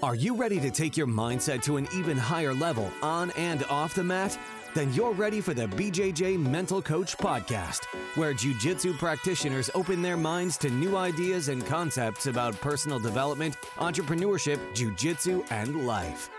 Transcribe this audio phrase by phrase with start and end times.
[0.00, 3.94] Are you ready to take your mindset to an even higher level on and off
[3.94, 4.38] the mat?
[4.72, 7.84] Then you're ready for the BJJ Mental Coach Podcast,
[8.14, 14.60] where Jiu-Jitsu practitioners open their minds to new ideas and concepts about personal development, entrepreneurship,
[14.72, 16.30] Jiu-Jitsu, and life.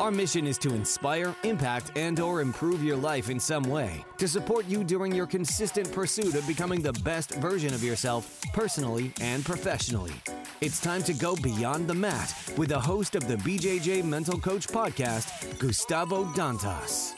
[0.00, 4.28] Our mission is to inspire, impact, and or improve your life in some way to
[4.28, 9.44] support you during your consistent pursuit of becoming the best version of yourself personally and
[9.44, 10.12] professionally.
[10.60, 14.68] It's time to go beyond the mat with the host of the BJJ Mental Coach
[14.68, 17.14] podcast, Gustavo Dantas.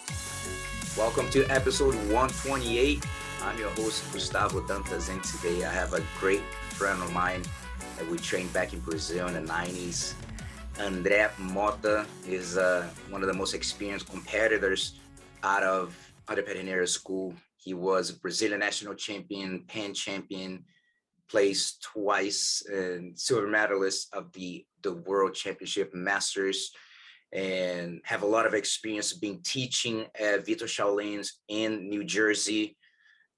[0.96, 3.04] Welcome to episode 128.
[3.42, 7.42] I'm your host, Gustavo Dantas, and today I have a great friend of mine
[7.98, 10.14] that we trained back in Brazil in the 90s.
[10.76, 15.00] André Motta is uh, one of the most experienced competitors
[15.42, 15.96] out of
[16.28, 17.34] Andre Pederneiras School.
[17.56, 20.64] He was Brazilian national champion, pan champion,
[21.28, 26.72] placed twice, and silver medalist of the, the World Championship Masters,
[27.32, 32.76] and have a lot of experience being teaching at Vitor Shaolin's in New Jersey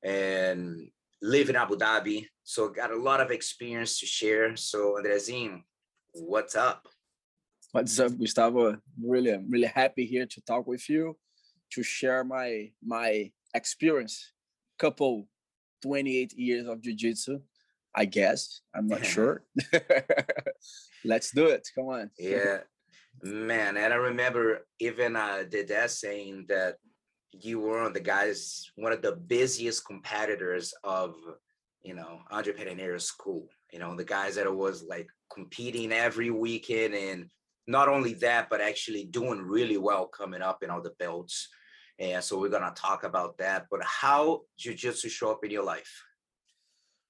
[0.02, 0.88] and
[1.20, 2.26] live in Abu Dhabi.
[2.44, 4.56] So got a lot of experience to share.
[4.56, 5.60] So Andrezinho,
[6.12, 6.88] what's up?
[7.72, 8.76] What's up, Gustavo?
[9.02, 11.16] Really, I'm really happy here to talk with you,
[11.72, 14.32] to share my my experience.
[14.78, 15.26] Couple
[15.80, 17.40] 28 years of jiu-jitsu,
[17.94, 18.60] I guess.
[18.74, 19.44] I'm not sure.
[21.04, 21.66] Let's do it.
[21.74, 22.10] Come on.
[22.18, 22.58] Yeah,
[23.22, 23.78] man.
[23.78, 26.76] And I remember even uh Dede saying that
[27.32, 31.14] you were one of the guys, one of the busiest competitors of
[31.80, 33.48] you know Andre Pederneiras school.
[33.72, 37.30] You know, the guys that was like competing every weekend and
[37.66, 41.48] not only that, but actually doing really well coming up in all the belts.
[41.98, 43.66] And so we're gonna talk about that.
[43.70, 46.02] But how jiu-jitsu show up in your life?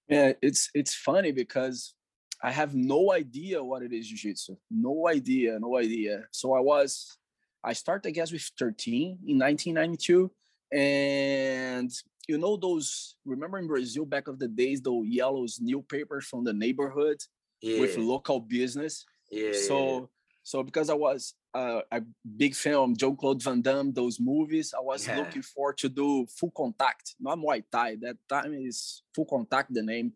[0.09, 1.95] Yeah, it's it's funny because
[2.43, 4.57] I have no idea what it is jiu-jitsu.
[4.71, 6.25] No idea, no idea.
[6.33, 7.17] So I was
[7.65, 10.31] I started, I guess, with 13 in 1992.
[10.73, 11.91] And
[12.29, 16.53] you know those remember in Brazil back of the days, those yellows newspapers from the
[16.53, 17.19] neighborhood
[17.63, 17.81] Yeah.
[17.81, 19.05] with local business.
[19.31, 19.53] yeah.
[19.53, 20.11] So
[20.43, 22.03] so because I was uh, a
[22.37, 25.17] big fan of Jean Claude Van Damme, those movies, I was Yeah.
[25.19, 27.97] looking for to do full contact, not Muay Thai.
[27.97, 30.13] That time is full contact the name,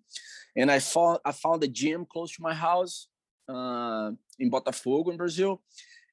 [0.56, 3.09] and I found I found a gym close to my house
[3.48, 5.62] uh, in Botafogo in Brazil,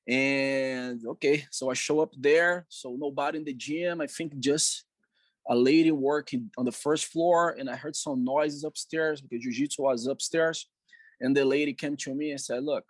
[0.07, 2.65] and okay, so I show up there.
[2.69, 4.01] So nobody in the gym.
[4.01, 4.83] I think just
[5.49, 9.81] a lady working on the first floor, and I heard some noises upstairs because jiu-jitsu
[9.81, 10.69] was upstairs,
[11.21, 12.85] and the lady came to me and said, "Look."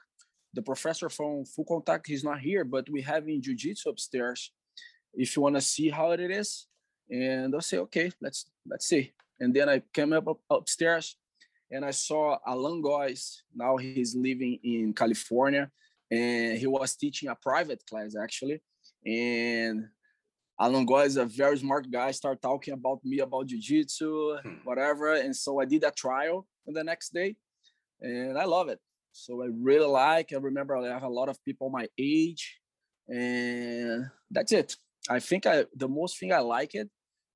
[0.53, 4.51] The professor from full contact he's not here but we have in jiu-jitsu upstairs
[5.13, 6.67] if you want to see how it is
[7.09, 11.17] and i'll say okay let's let's see and then i came up, up upstairs
[11.71, 15.69] and i saw Alan Goes now he's living in california
[16.11, 18.61] and he was teaching a private class actually
[19.05, 19.87] and
[20.59, 24.59] Alan Goes is a very smart guy start talking about me about jiu-jitsu Hmm.
[24.63, 27.35] whatever and so i did a trial the next day
[28.01, 28.79] and i love it
[29.13, 30.33] so I really like.
[30.33, 32.59] I remember I have a lot of people my age,
[33.07, 34.75] and that's it.
[35.09, 36.89] I think I the most thing I like it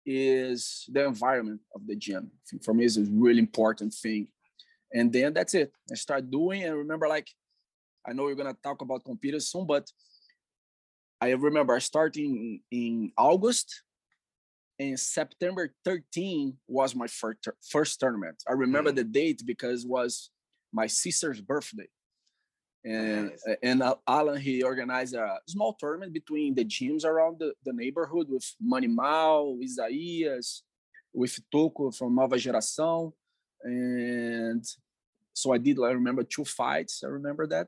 [0.06, 2.32] is the environment of the gym.
[2.34, 4.28] I think for me, is a really important thing.
[4.94, 5.74] And then that's it.
[5.92, 7.28] I start doing, and remember, like
[8.08, 9.90] I know you're gonna talk about computers soon, but
[11.20, 13.84] I remember starting in, August,
[14.80, 18.42] and September 13 was my first first tournament.
[18.48, 18.96] I remember Mm.
[18.96, 20.32] the date because it was
[20.72, 21.88] my sister's birthday.
[22.86, 23.44] And Nice.
[23.48, 27.74] Uh, and Al- Alan he organized a small tournament between the gyms around the, the
[27.74, 30.62] neighborhood with Manimal, Isaías,
[31.14, 33.12] with Toco from Nova Geração.
[33.64, 34.64] And
[35.34, 37.04] so I did I remember two fights.
[37.04, 37.68] I remember that.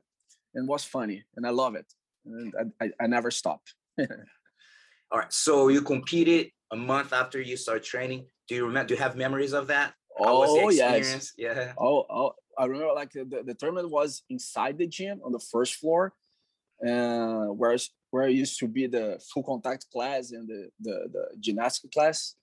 [0.54, 1.24] And it was funny.
[1.36, 1.86] And I love it.
[2.24, 3.74] And I, I, I never stopped.
[3.98, 5.32] All right.
[5.32, 8.26] So you competed a month after you start training.
[8.48, 8.88] Do you remember?
[8.88, 9.94] Do you have memories of that?
[10.18, 11.32] How was the Oh yes.
[11.36, 11.72] Yeah.
[11.78, 15.74] Oh, oh, I remember like the, the tournament was inside the gym on the first
[15.74, 16.12] floor,
[16.86, 17.76] uh, where
[18.10, 22.34] where it used to be the full contact class and the the, the gymnastic class.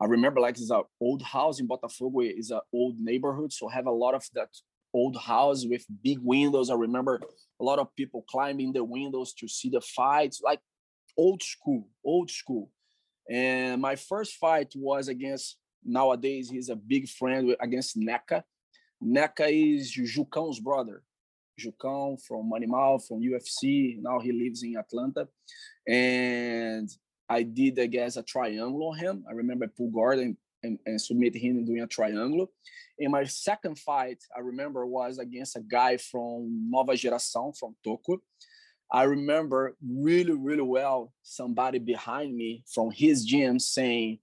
[0.00, 2.24] I remember like it's a old house in Botafogo.
[2.24, 4.48] It's a old neighborhood, so have a lot of that
[4.92, 6.70] old house with big windows.
[6.70, 7.20] I remember
[7.60, 10.60] a lot of people climbing the windows to see the fights, like
[11.16, 12.70] old school, old school.
[13.30, 18.42] And my first fight was against nowadays he's a big friend against Neka.
[19.02, 21.02] Neka is Jucão's brother.
[21.58, 23.98] Jucão from Animal, from UFC.
[24.00, 25.28] Now he lives in Atlanta.
[25.86, 26.88] And
[27.28, 29.24] I did, I guess, a triangle on him.
[29.28, 32.50] I remember I pulled guard and and, and submit him doing a triangle.
[32.98, 38.18] And my second fight, I remember, was against a guy from Nova Geração, from Toco.
[38.92, 44.18] I remember really, really well somebody behind me from his gym saying,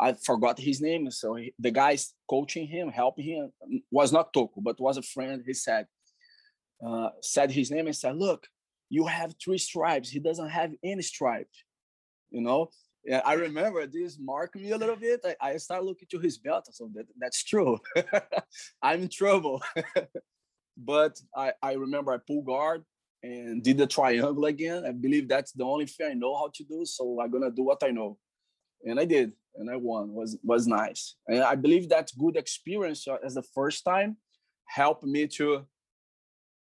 [0.00, 1.10] I forgot his name.
[1.10, 3.52] So he, the guys coaching him, helping him,
[3.90, 5.42] was not Toco, but was a friend.
[5.44, 5.86] He said,
[6.86, 8.46] uh, said his name and said, "Look,
[8.88, 10.08] you have three stripes.
[10.08, 11.50] He doesn't have any stripe."
[12.30, 12.70] You know,
[13.04, 15.24] yeah, I remember this marked me a little bit.
[15.40, 16.68] I, I looking to his belt.
[16.72, 17.78] So that, that's true.
[18.82, 19.62] I'm in trouble.
[20.76, 22.84] but I, I remember I pulled guard
[23.22, 24.84] and did the triangle again.
[24.86, 26.84] I believe that's the only thing I know how to do.
[26.84, 28.18] So I'm gonna do what I know.
[28.84, 30.12] And I did, and I won.
[30.12, 31.16] was was nice.
[31.26, 34.16] And I believe that good experience uh, as the first time
[34.66, 35.66] helped me to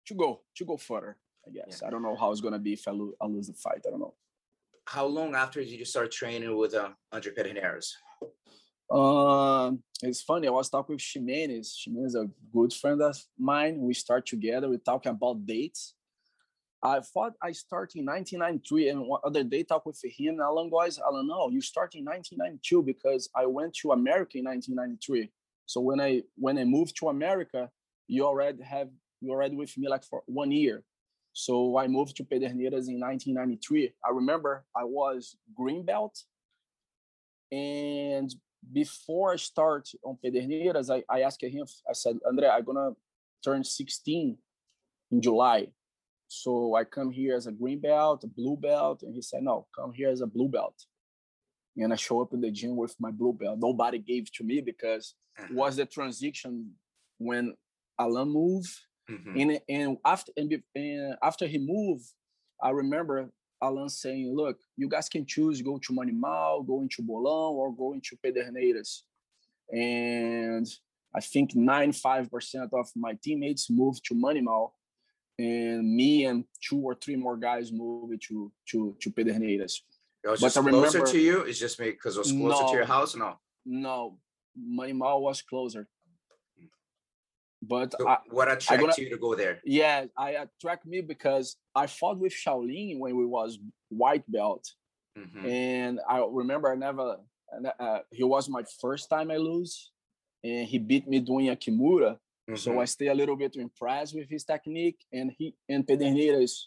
[0.07, 1.17] to go to go further.
[1.47, 1.87] I guess yeah.
[1.87, 3.83] I don't know how it's gonna be if I, lo- I lose the fight.
[3.85, 4.15] I don't know
[4.87, 7.93] how long after did you start training with uh, Andre Pederneiras?
[8.89, 10.47] Um, it's funny.
[10.47, 11.73] I was talking with Ximenes.
[11.73, 13.79] Ximenes is a good friend of mine.
[13.79, 14.69] We start together.
[14.69, 15.94] We talking about dates.
[16.83, 20.39] I thought I started in 1993, and other day talk with him.
[20.39, 25.31] Alan goes, Alan, no, you start in 1992 because I went to America in 1993.
[25.65, 27.69] So when I when I moved to America,
[28.07, 28.89] you already have
[29.21, 30.83] you already with me like for one year.
[31.33, 33.93] So I moved to Pederneiras in 1993.
[34.05, 36.17] I remember I was green belt.
[37.51, 38.33] And
[38.71, 42.95] before I start on Pederneiras, I, I asked him, I said, Andre, I'm to
[43.43, 44.37] turn 16
[45.11, 45.67] in July.
[46.41, 49.03] So I come here as a green belt, a blue belt.
[49.03, 50.75] And he said, no, come here as a blue belt.
[51.77, 53.59] And I show up in the gym with my blue belt.
[53.59, 55.53] Nobody gave to me because it uh-huh.
[55.53, 56.71] was the transition
[57.17, 57.53] when
[57.99, 58.75] Alan moved
[59.09, 59.39] Mm-hmm.
[59.39, 62.05] And and after and, and after he moved,
[62.61, 63.29] I remember
[63.61, 67.93] Alan saying, "Look, you guys can choose go to Manimal, go into Bolão, or go
[67.93, 69.01] into Pederneiras."
[69.71, 70.67] And
[71.15, 74.71] I think 95% of my teammates moved to Manimal,
[75.37, 79.81] and me and two or three more guys moved to to to Pederneiras.
[80.23, 81.41] It was but just I closer remember, to you.
[81.41, 83.15] It's just me because it was closer no, to your house.
[83.15, 84.17] No, no,
[84.55, 85.87] my Manimal was closer.
[87.61, 89.59] But so I, what attracted you to go there?
[89.65, 93.59] Yeah, I attract me because I fought with Shaolin when we was
[93.89, 94.71] white belt,
[95.17, 95.45] mm-hmm.
[95.45, 97.17] and I remember I never.
[97.79, 99.91] Uh, he was my first time I lose,
[100.43, 102.17] and he beat me doing a kimura.
[102.49, 102.57] Mm-hmm.
[102.57, 106.65] So I stay a little bit impressed with his technique, and he and Pederneiras,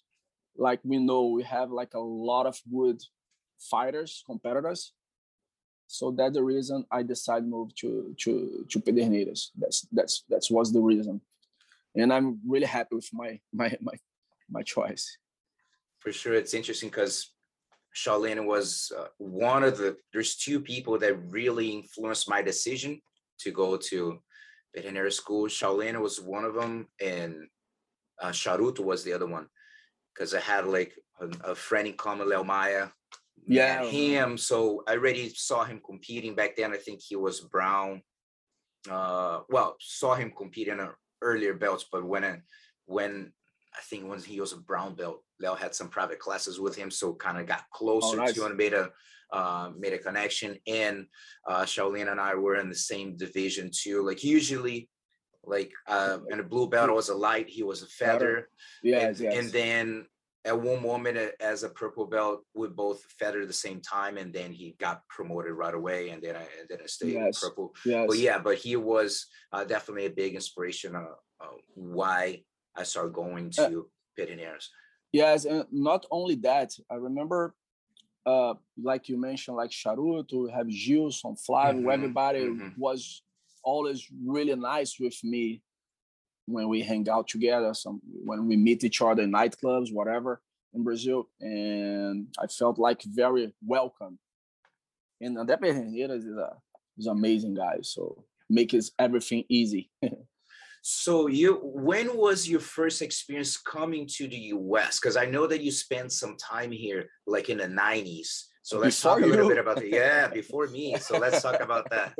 [0.56, 3.00] like we know, we have like a lot of good
[3.58, 4.92] fighters, competitors.
[5.86, 9.50] So that's the reason I decided move to to to Pederneiras.
[9.56, 11.20] That's that's that's was the reason,
[11.94, 13.94] and I'm really happy with my my my
[14.50, 15.16] my choice.
[16.00, 17.32] For sure, it's interesting because
[17.94, 19.96] Shaolin was uh, one of the.
[20.12, 23.00] There's two people that really influenced my decision
[23.40, 24.20] to go to
[24.74, 25.46] veterinary school.
[25.46, 27.46] Shaolin was one of them, and
[28.20, 29.46] uh, Charuto was the other one.
[30.14, 32.88] Because I had like a, a friend in common, Leo Maya,
[33.46, 38.02] yeah him so i already saw him competing back then i think he was brown
[38.90, 40.86] uh well saw him compete in
[41.22, 42.40] earlier belts but when I,
[42.86, 43.32] when
[43.74, 46.90] i think when he was a brown belt leo had some private classes with him
[46.90, 48.34] so kind of got oh, closer oh, nice.
[48.34, 48.90] to him and made a
[49.32, 51.06] uh, made a connection and
[51.46, 54.88] uh shaolin and i were in the same division too like usually
[55.44, 58.48] like uh in a blue belt was a light he was a feather
[58.82, 59.36] yeah and, yes.
[59.36, 60.06] and then
[60.44, 64.52] at one moment as a purple belt we both at the same time and then
[64.52, 67.40] he got promoted right away and then i and then i stayed yes.
[67.40, 68.06] purple yes.
[68.08, 71.06] but yeah but he was uh, definitely a big inspiration of,
[71.74, 72.42] why
[72.76, 73.82] i started going uh to uh,
[75.12, 77.54] yes and not only that i remember
[78.26, 81.90] uh, like you mentioned like charuto have gilson flavio mm-hmm.
[81.90, 82.68] everybody mm-hmm.
[82.76, 83.22] was
[83.62, 85.62] always really nice with me
[86.48, 90.40] when we hang out together, some when we meet each other in nightclubs, whatever
[90.72, 94.18] in Brazil, and I felt like very welcome.
[95.20, 96.52] And André Pederneiras is a
[96.96, 99.90] is an amazing guy, so makes everything easy.
[100.82, 104.98] so you when was your first experience coming to the US?
[104.98, 108.44] Because I know that you spent some time here like in the 90s.
[108.62, 110.96] So let's before talk a little bit about the yeah, before me.
[110.98, 112.14] So let's talk about that.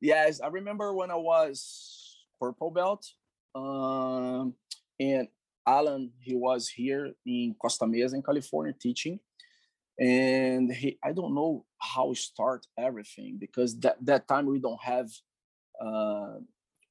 [0.00, 3.06] yes, I remember when I was purple belt.
[3.54, 4.54] Um,
[4.98, 5.28] and
[5.66, 9.20] Alan, he was here in Costa Mesa in California teaching.
[9.98, 15.08] And he, I don't know how start everything because that, that time we don't have
[15.80, 16.38] uh,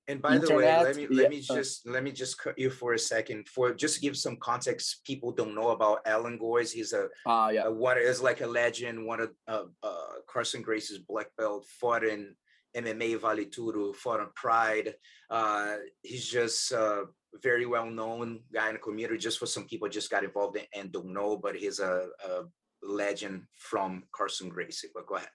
[0.09, 1.29] And by Internet, the way, let me let yeah.
[1.29, 3.47] me just let me just cut you for a second.
[3.49, 6.71] For just to give some context, people don't know about Alan Goes.
[6.71, 7.65] He's a uh, yeah.
[7.65, 9.05] A, one is like a legend.
[9.05, 11.65] One of uh, uh, Carlson Gracie's black belt.
[11.81, 12.35] Fought in
[12.75, 13.93] MMA Vale Tudo.
[13.93, 14.93] Fought on Pride.
[15.29, 17.01] Uh, he's just uh,
[17.43, 19.17] very well known guy in the community.
[19.17, 22.43] Just for some people just got involved in, and don't know, but he's a, a
[22.81, 24.87] legend from Carlson Gracie.
[24.93, 25.27] But go ahead.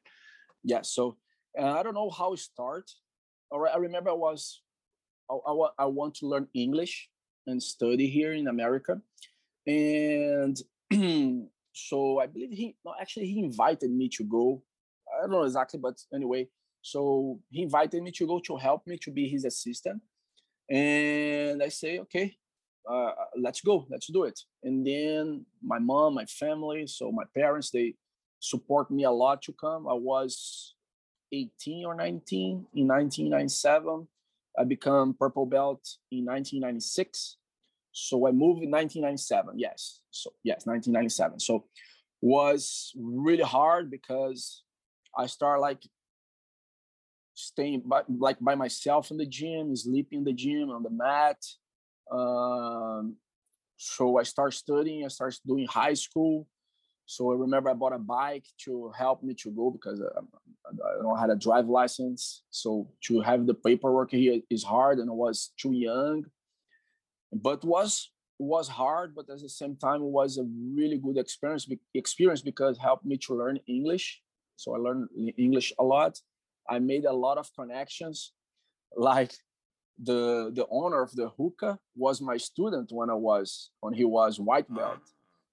[0.64, 0.80] Yeah.
[0.82, 1.18] So
[1.60, 2.88] uh, I don't know how it started
[3.52, 4.62] I remember I was
[5.30, 7.08] I, I, I want to learn English
[7.46, 9.00] and study here in America,
[9.66, 10.56] and
[11.72, 14.62] so I believe he no actually he invited me to go.
[15.12, 16.48] I don't know exactly, but anyway,
[16.80, 20.02] so he invited me to go to help me to be his assistant,
[20.70, 22.36] and I say okay,
[22.90, 24.38] uh, let's go, let's do it.
[24.62, 27.94] And then my mom, my family, so my parents, they
[28.40, 29.86] support me a lot to come.
[29.86, 30.74] I was
[31.32, 34.06] 18 or 19 in 1997.
[34.58, 37.36] I become purple belt in 1996.
[37.92, 39.58] So I moved in 1997.
[39.58, 40.00] Yes.
[40.10, 41.40] So yes, 1997.
[41.40, 41.64] So
[42.20, 44.62] was really hard because
[45.16, 45.82] I start like
[47.34, 51.38] staying by, like by myself in the gym, sleeping in the gym on the mat.
[52.10, 53.16] Um,
[53.76, 55.04] so I start studying.
[55.04, 56.46] I start doing high school.
[57.06, 60.20] So I remember I bought a bike to help me to go because uh,
[60.68, 62.42] I don't had a drive license.
[62.50, 66.24] So to have the paperwork here is hard, and I was too young.
[67.32, 70.44] But was was hard, but at the same time, it was a
[70.74, 71.68] really good experience.
[71.94, 74.20] Experience because helped me to learn English.
[74.56, 76.18] So I learned English a lot.
[76.68, 78.32] I made a lot of connections,
[78.96, 79.32] like
[79.98, 84.40] the the owner of the hookah was my student when I was when he was
[84.40, 85.00] white belt.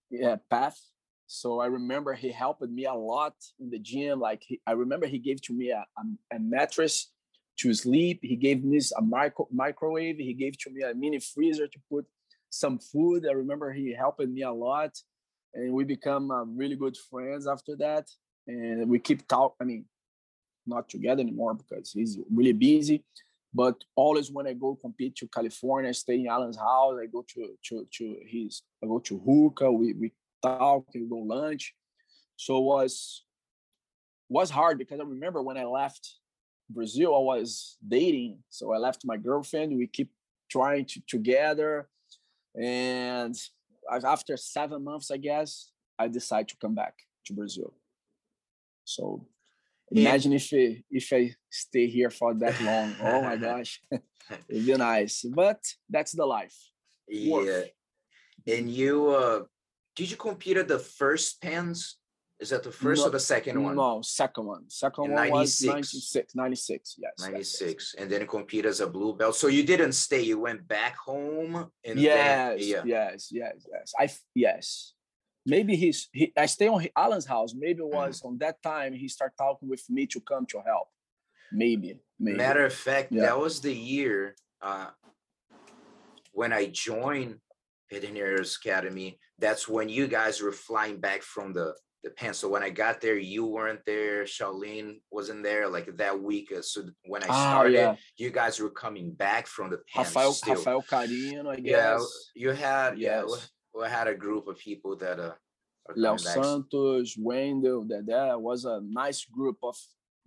[0.09, 0.79] Yeah, Path
[1.31, 4.19] so I remember he helped me a lot in the gym.
[4.19, 7.11] Like he, I remember he gave to me a, a, a, mattress
[7.59, 8.21] to sleep.
[8.23, 10.17] He gave me a micro, microwave.
[10.17, 12.07] He gave to me a mini freezer to put
[12.49, 13.27] some food.
[13.29, 14.97] I remember he helped me a lot,
[15.53, 18.07] and we become uh, really good friends after that.
[18.47, 19.53] And we keep talk.
[19.61, 19.85] I mean,
[20.65, 23.03] not together anymore because he's really busy.
[23.53, 26.97] But always when I go compete to California, I stay in Alan's house.
[26.99, 28.63] I go to to to his.
[28.83, 29.71] I go to hookah.
[29.71, 31.73] We we talk and go lunch.
[32.35, 33.25] So it was
[34.29, 36.15] was hard because I remember when I left
[36.69, 38.39] Brazil, I was dating.
[38.49, 39.75] So I left my girlfriend.
[39.75, 40.11] We keep
[40.49, 41.89] trying to together,
[42.59, 43.35] and
[44.05, 46.93] after seven months, I guess I decided to come back
[47.25, 47.73] to Brazil.
[48.85, 49.27] So
[49.91, 52.95] imagine if I, if I stay here for that long.
[53.01, 53.81] oh my gosh,
[54.49, 55.23] it'd be nice.
[55.23, 56.55] But that's the life.
[57.07, 57.67] Yeah, Work.
[58.47, 59.43] and you uh,
[59.99, 61.97] did you compete at the first pans?
[62.39, 63.75] Is that the first no, or the second one?
[63.75, 64.63] No, second one.
[64.69, 65.67] Second In one 96.
[65.67, 67.11] was 96, 96, yes.
[67.19, 67.95] 96.
[67.97, 69.35] And then compete as a blue belt.
[69.35, 72.81] So you didn't stay, you went back home and yes, then, yeah.
[72.85, 73.93] yes, yes, yes.
[73.99, 74.93] I yes.
[75.45, 77.53] Maybe he's he I stay on Alan's house.
[77.53, 78.27] Maybe it was mm.
[78.27, 80.87] on that time he started talking with me to come to help.
[81.51, 82.37] Maybe, maybe.
[82.37, 83.23] Matter of fact, yeah.
[83.23, 84.91] that was the year uh,
[86.31, 87.39] when I joined
[87.91, 92.33] Pederneiras Academy that's when you guys were flying back from the the Pan.
[92.33, 94.23] So when I got there, you weren't there.
[94.23, 95.67] Shaolin wasn't there.
[95.67, 97.95] Like that week, uh, so when I ah, started, yeah.
[98.17, 100.05] you guys were coming back from the Pan.
[100.05, 100.55] Rafael, still.
[100.55, 102.29] Rafael Carino, I guess.
[102.35, 103.01] Yeah, you had yes.
[103.01, 103.23] yeah,
[103.73, 105.33] we, we had a group of people that uh.
[105.95, 109.75] Leo Santos, Wendell, that that was a nice group of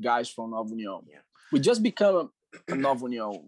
[0.02, 1.04] guys from Nova União.
[1.08, 1.20] Yeah.
[1.52, 2.30] We just become
[2.68, 3.44] a Nova União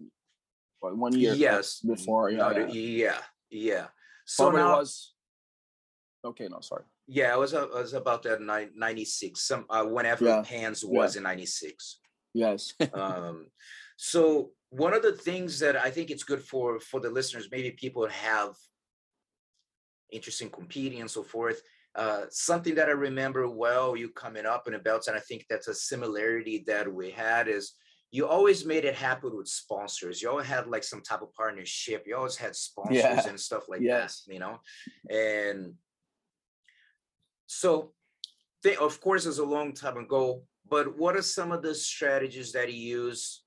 [0.79, 3.17] one year yes before yeah yeah yeah,
[3.49, 3.87] yeah.
[4.25, 5.15] So now, was
[6.25, 6.83] Okay, no, sorry.
[7.07, 9.39] Yeah, I was uh, was about that 96.
[9.39, 10.43] Some uh, whenever yeah.
[10.43, 11.19] Hands was yeah.
[11.19, 11.99] in 96.
[12.33, 12.73] Yes.
[12.93, 13.45] um,
[13.95, 17.71] so one of the things that I think it's good for for the listeners, maybe
[17.71, 18.55] people have
[20.11, 21.61] interest in competing and so forth.
[21.93, 25.45] Uh, something that I remember well, you coming up in the belts, and I think
[25.47, 27.73] that's a similarity that we had is
[28.11, 30.21] you always made it happen with sponsors.
[30.21, 32.05] You always had like some type of partnership.
[32.07, 33.27] You always had sponsors yeah.
[33.27, 34.23] and stuff like yes.
[34.25, 34.59] that, you know.
[35.09, 35.73] And
[37.47, 37.91] so,
[38.63, 42.51] they, of course, it's a long time ago, but what are some of the strategies
[42.53, 43.43] that you use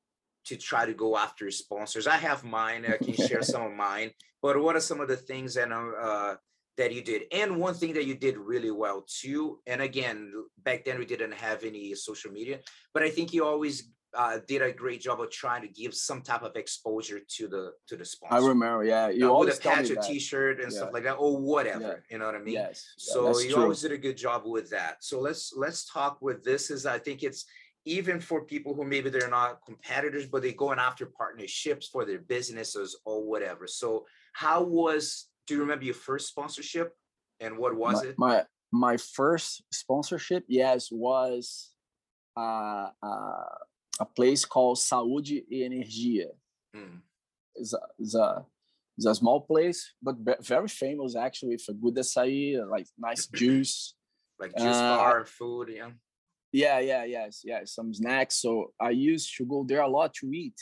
[0.47, 2.07] to try to go after sponsors?
[2.07, 2.87] I have mine.
[2.87, 4.11] I can share some of mine.
[4.43, 6.37] But what are some of the things that uh,
[6.77, 7.23] that you did?
[7.33, 9.59] And one thing that you did really well too.
[9.67, 12.61] And again, back then we didn't have any social media,
[12.95, 16.21] but I think you always uh, did a great job of trying to give some
[16.23, 18.35] type of exposure to the to the sponsor.
[18.35, 20.79] I remember, yeah, you uh, always with a patch, a T-shirt, and yeah.
[20.79, 21.81] stuff like that, or whatever.
[21.81, 22.15] Yeah.
[22.15, 22.55] You know what I mean?
[22.55, 22.85] Yes.
[22.99, 23.63] So you true.
[23.63, 25.05] always did a good job with that.
[25.05, 26.71] So let's let's talk with this.
[26.73, 27.45] Is I think it's
[27.85, 32.19] even for people who maybe they're not competitors, but they're going after partnerships for their
[32.19, 33.69] businesses or whatever.
[33.69, 36.93] So how was do you remember your first sponsorship
[37.39, 38.19] and what was my, it?
[38.19, 41.71] My my first sponsorship, yes, was
[42.37, 43.45] uh, uh,
[44.01, 46.29] a place called Saúde e Energia.
[46.75, 47.01] Mm.
[47.57, 48.45] It's, a, it's, a,
[48.97, 53.95] it's a small place, but very famous actually for good acai, like nice juice.
[54.39, 55.91] like juice uh, bar, food, yeah.
[56.53, 58.37] Yeah, yeah, yes, yeah, some snacks.
[58.37, 60.57] So I used to go there a lot to eat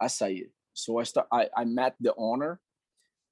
[0.00, 0.48] acai.
[0.72, 1.26] So I start.
[1.30, 2.60] I, I met the owner,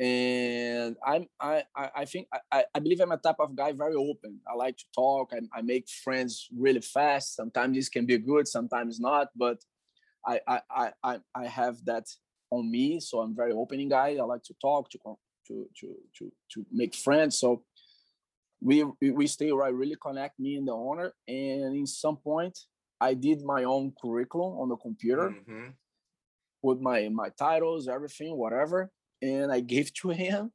[0.00, 4.40] and I'm I I think I, I believe I'm a type of guy very open.
[4.48, 5.32] I like to talk.
[5.32, 7.36] I, I make friends really fast.
[7.36, 9.28] Sometimes this can be good, sometimes not.
[9.36, 9.58] But
[10.26, 12.06] I I I I have that
[12.50, 13.00] on me.
[13.00, 14.16] So I'm very opening guy.
[14.20, 14.98] I like to talk to
[15.48, 17.38] to to to to make friends.
[17.38, 17.62] So
[18.62, 22.56] we we stay right really connect me and the owner and in some point
[23.00, 25.70] i did my own curriculum on the computer mm-hmm.
[26.62, 28.90] with my my titles everything whatever
[29.22, 30.50] and i gave to him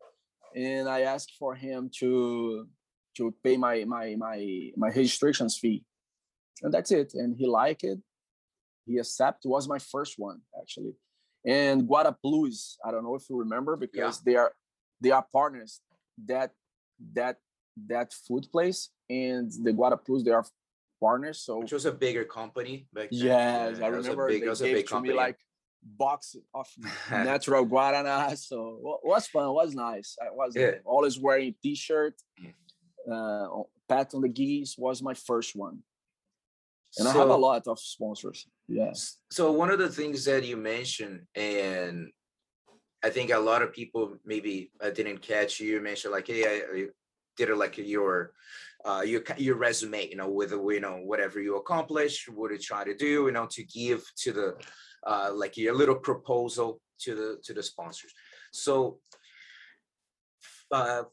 [0.55, 2.67] and i asked for him to
[3.15, 5.83] to pay my my my my registrations fee
[6.61, 7.99] and that's it and he liked it
[8.85, 10.93] he accepted was my first one actually
[11.45, 14.31] and guarapulus i don't know if you remember because yeah.
[14.31, 14.51] they are
[15.01, 15.81] they are partners
[16.25, 16.51] that
[17.13, 17.37] that
[17.87, 20.45] that food place and the Guarapulus, they are
[20.99, 21.41] partners.
[21.41, 23.19] So which was a bigger company back then.
[23.19, 25.13] Yes, yeah, I remember big, they gave to company.
[25.13, 25.37] me like
[25.83, 26.67] box of
[27.11, 28.35] natural guarana.
[28.37, 29.47] So it was fun.
[29.47, 30.17] It was nice.
[30.21, 30.71] I was yeah.
[30.85, 32.13] always wearing t-shirt.
[33.11, 33.47] Uh,
[33.87, 35.79] pat on the gis was my first one.
[36.97, 38.47] And so, I have a lot of sponsors.
[38.67, 39.17] Yes.
[39.31, 42.09] So one of the things that you mentioned, and
[43.03, 45.73] I think a lot of people maybe I didn't catch you.
[45.73, 46.87] You mentioned like, hey, I,
[47.37, 48.31] did it like your
[48.83, 52.83] uh, your your resume, you know, with you know whatever you accomplished, what you try
[52.83, 54.55] to do, you know, to give to the
[55.05, 58.13] uh, like your little proposal to the to the sponsors.
[58.51, 58.99] So
[60.71, 61.03] uh,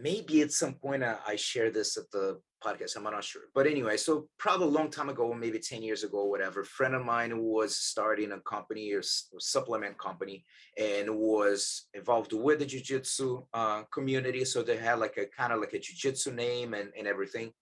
[0.00, 2.96] maybe at some point I, I share this at the podcast.
[2.96, 3.42] I'm not sure.
[3.54, 7.04] But anyway, so probably a long time ago, maybe 10 years ago, whatever, friend of
[7.04, 10.44] mine was starting a company or, or supplement company
[10.76, 14.44] and was involved with the jiu-jitsu uh, community.
[14.44, 17.52] So they had like a kind of like a jiu-jitsu name and, and everything.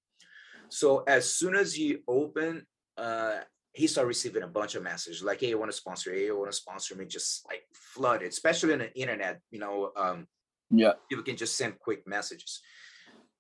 [0.69, 3.41] So as soon as you open, uh,
[3.77, 6.33] he started receiving a bunch of messages like, hey, I want to sponsor, hey, I
[6.33, 10.27] want to sponsor me, just like flooded, especially on the internet, you know, um,
[10.71, 12.61] yeah, people can just send quick messages.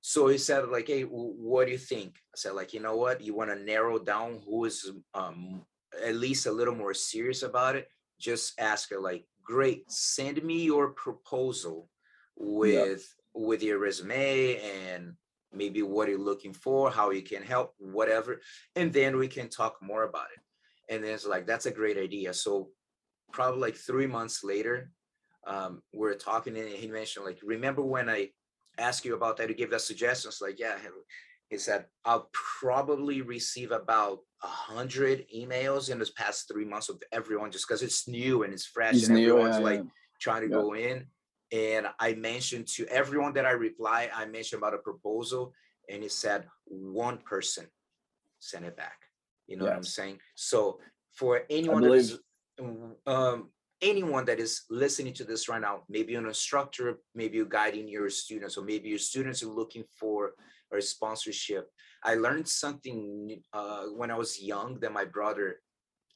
[0.02, 2.16] So he said, like, hey, what do you think?
[2.34, 3.22] I said, like, you know what?
[3.22, 5.64] You want to narrow down who is um,
[6.04, 7.88] at least a little more serious about it?
[8.20, 11.88] Just ask her, like, great, send me your proposal
[12.36, 15.14] with with your resume and
[15.56, 18.40] maybe what you're looking for, how you can help, whatever,
[18.74, 20.94] and then we can talk more about it.
[20.94, 22.32] And then it's like, that's a great idea.
[22.32, 22.68] So
[23.32, 24.90] probably like three months later,
[25.46, 28.30] um, we're talking and he mentioned like, remember when I
[28.78, 29.48] asked you about that.
[29.48, 30.38] You gave us suggestions.
[30.40, 30.76] Like, yeah,
[31.48, 37.02] he said I'll probably receive about a hundred emails in this past three months of
[37.12, 39.90] everyone just because it's new and it's fresh it's and new, everyone's yeah, like yeah.
[40.20, 40.60] trying to yeah.
[40.60, 41.06] go in.
[41.52, 45.52] And I mentioned to everyone that I reply, I mentioned about a proposal,
[45.88, 47.66] and he said one person
[48.40, 48.98] sent it back.
[49.46, 49.70] You know yes.
[49.70, 50.18] what I'm saying?
[50.34, 50.80] So
[51.12, 52.18] for anyone that is
[53.06, 53.50] um,
[53.82, 58.10] anyone that is listening to this right now, maybe an instructor, maybe you're guiding your
[58.10, 60.32] students, or maybe your students are looking for
[60.72, 61.70] a sponsorship.
[62.04, 65.60] I learned something uh, when I was young that my brother,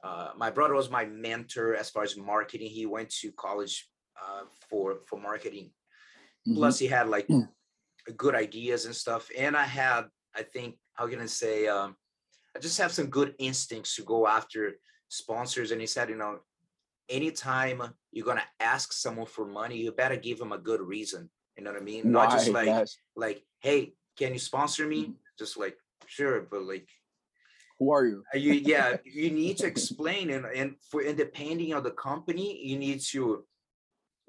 [0.03, 2.69] uh, my brother was my mentor as far as marketing.
[2.71, 3.90] He went to college
[4.21, 5.71] uh, for for marketing.
[6.47, 6.57] Mm-hmm.
[6.57, 7.49] Plus, he had like mm.
[8.17, 9.29] good ideas and stuff.
[9.37, 10.05] And I had,
[10.35, 11.97] I think, how can I say, um,
[12.57, 14.75] I just have some good instincts to go after
[15.09, 15.71] sponsors.
[15.71, 16.41] And he said, you know,
[17.09, 21.29] anytime you're gonna ask someone for money, you better give them a good reason.
[21.57, 22.11] You know what I mean?
[22.11, 22.97] Not just like yes.
[23.17, 25.03] like, hey, can you sponsor me?
[25.03, 25.13] Mm-hmm.
[25.39, 26.89] Just like, sure, but like
[27.79, 28.23] who are you?
[28.35, 32.79] you yeah, you need to explain and, and for and depending on the company, you
[32.79, 33.45] need to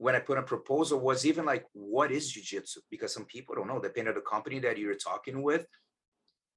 [0.02, 2.80] when I put a proposal was even like, what is jujitsu?
[2.90, 5.68] Because some people don't know, depending on the company that you're talking with,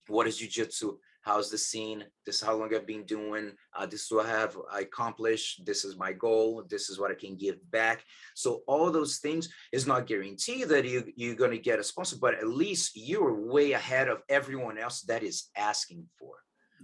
[0.08, 0.96] what is jujitsu?
[1.24, 2.04] how's the scene?
[2.26, 3.52] This is how long i've been doing.
[3.74, 5.64] Uh, this is what i have accomplished.
[5.64, 6.64] This is my goal.
[6.68, 8.04] This is what i can give back.
[8.34, 12.16] So all those things is not guarantee that you you're going to get a sponsor
[12.20, 16.34] but at least you're way ahead of everyone else that is asking for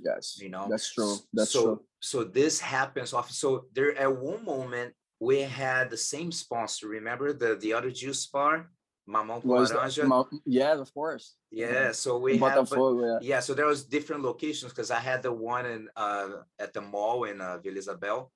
[0.02, 0.38] yes.
[0.40, 0.66] you know?
[0.70, 1.16] That's true.
[1.32, 1.80] That's so true.
[2.00, 3.34] so this happens often.
[3.34, 8.26] So there at one moment we had the same sponsor remember the the other juice
[8.26, 8.70] bar
[9.08, 10.40] Mamão Laranja.
[10.44, 11.34] Yeah, of course.
[11.50, 13.18] yeah, so we had yeah.
[13.20, 16.28] yeah, so there was different locations because I had the one in uh
[16.58, 18.30] at the mall in uh, Vila Isabel.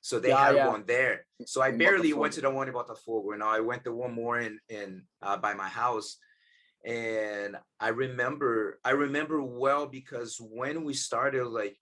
[0.00, 0.68] So they Yeah, had yeah.
[0.68, 1.26] one there.
[1.44, 3.36] So I In barely went to the one in Botafogo.
[3.36, 6.16] Know, I went to one more in in uh, by my house,
[6.84, 11.76] and I remember I remember well because when we started, like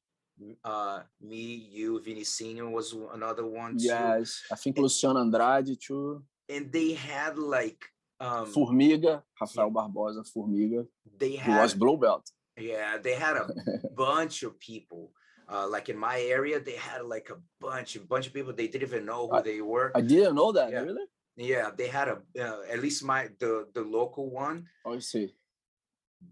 [0.65, 6.23] uh me, you, Vinicinho was another one too, Yes, I think Luciano Andrade too.
[6.49, 7.83] and they had like
[8.21, 10.87] um Formiga, Rafael Barbosa, Formiga.
[11.19, 12.25] they He had was blue belt.
[12.59, 13.47] Yeah, they had a
[13.97, 15.13] bunch of people.
[15.49, 18.53] Uh, like in my area, they had like a bunch, a bunch of people.
[18.53, 19.93] They didn't even know who I- they were.
[19.95, 20.81] I didn't know that, Yeah.
[20.89, 21.05] really?
[21.37, 24.67] yeah, they had a uh, at least my the the local one.
[24.85, 25.35] Oh, I see.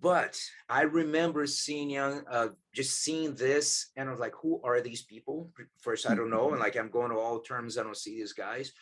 [0.01, 4.81] But I remember seeing young, uh, just seeing this, and I was like, "Who are
[4.81, 7.77] these people?" First, I don't know, and like I'm going to all terms.
[7.77, 8.73] I don't see these guys,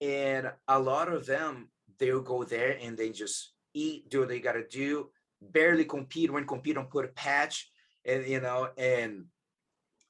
[0.00, 4.40] and a lot of them they'll go there and they just eat, do what they
[4.40, 6.30] got to do, barely compete.
[6.30, 7.70] When compete, don't put a patch,
[8.04, 9.26] and you know, and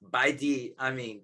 [0.02, 1.22] by the, I mean,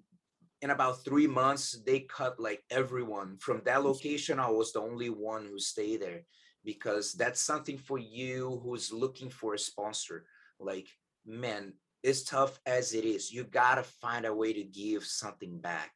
[0.61, 4.39] in about three months, they cut like everyone from that location.
[4.39, 6.21] I was the only one who stayed there
[6.67, 10.25] because that's something for you who's looking for a sponsor.
[10.59, 10.89] Like,
[11.25, 11.71] man,
[12.03, 13.31] it's tough as it is.
[13.31, 15.91] You gotta find a way to give something back.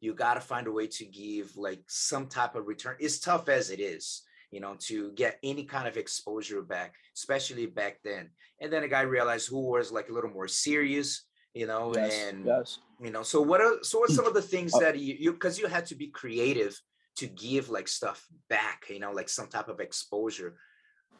[0.00, 2.96] You gotta find a way to give like some type of return.
[3.00, 7.64] It's tough as it is, you know, to get any kind of exposure back, especially
[7.64, 8.28] back then.
[8.60, 12.22] And then a guy realized who was like a little more serious, you know, Yes,
[12.22, 12.78] and yes.
[13.00, 15.32] you know so what are so what's some of the things Uh, that you you
[15.32, 16.74] because you had to be creative
[17.16, 20.56] to give like stuff back you know like some type of exposure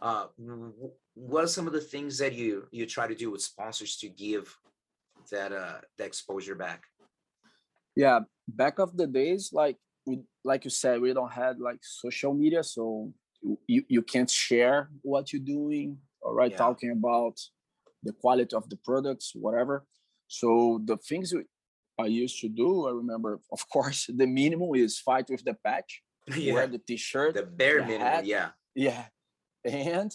[0.01, 0.27] uh
[1.15, 4.09] what are some of the things that you you try to do with sponsors to
[4.09, 4.57] give
[5.31, 6.83] that uh the exposure back
[7.95, 9.77] yeah back of the days like
[10.07, 14.31] we like you said we don't have like social media so you- you, you can't
[14.31, 16.59] share what you're doing all right Yeah.
[16.59, 17.37] talking about
[18.03, 19.85] the quality of the products whatever
[20.27, 21.52] so the things we-
[22.03, 26.03] i used to do i remember of course the minimum is fight with the patch
[26.37, 26.53] yeah.
[26.55, 28.49] wear the t-shirt the bare the minimum hat, yeah.
[28.75, 29.05] yeah.
[29.65, 30.11] And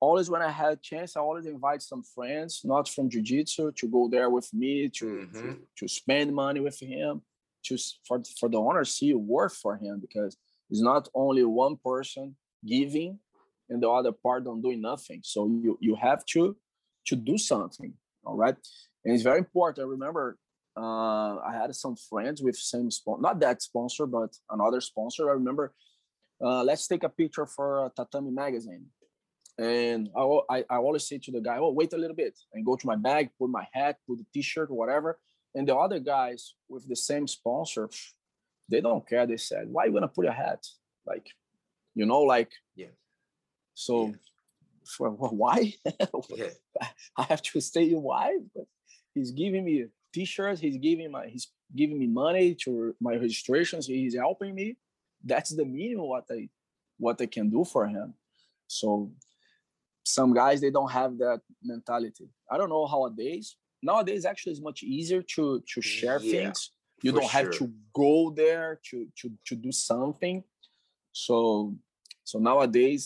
[0.00, 3.86] always when i had a chance i always invite some friends not from jiu-jitsu to
[3.96, 5.06] go there with me to
[5.36, 5.58] to, Mhm.
[5.78, 7.12] to spend money with him
[7.66, 10.32] to for, for the honor, see worth for him because
[10.70, 12.36] it's not only one person
[12.74, 13.18] giving
[13.68, 15.20] and the other part don't doing nothing.
[15.32, 16.42] So you you have to
[17.08, 17.92] to do something
[18.26, 18.56] all right
[19.04, 20.24] and it's very important i remember
[20.76, 25.32] uh, i had some friends with same sponsor not that sponsor but another sponsor i
[25.32, 25.72] remember
[26.44, 28.84] uh, let's take a picture for uh, Tatami magazine.
[29.58, 32.62] And I, I, I always say to the guy, oh, wait a little bit and
[32.62, 35.18] go to my bag, put my hat, put the t-shirt, whatever.
[35.54, 37.88] And the other guys with the same sponsor,
[38.68, 39.26] they don't care.
[39.26, 40.62] They said, why you gonna put a hat?
[41.06, 41.26] Like,
[41.94, 42.88] you know, like, Yeah.
[43.72, 44.12] So Yeah.
[44.94, 45.72] for wh- why?
[46.36, 46.50] yeah
[47.16, 48.36] I have to stay why?
[48.54, 48.66] But
[49.14, 49.86] he's giving me
[50.16, 51.46] t-shirts, he's giving my he's
[51.80, 52.70] giving me money to
[53.06, 54.68] my registrations, he's helping me.
[55.30, 56.40] That's the minimum what I
[57.04, 58.08] what I can do for him.
[58.78, 58.88] So
[60.16, 61.40] some guys they don't have that
[61.72, 62.26] mentality.
[62.52, 63.46] I don't know how nowadays.
[63.90, 66.58] Nowadays actually it's much easier to to share Yeah, things.
[67.04, 67.64] You don't have to
[68.02, 70.36] go there to to to do something.
[71.12, 71.36] So
[72.30, 73.02] so nowadays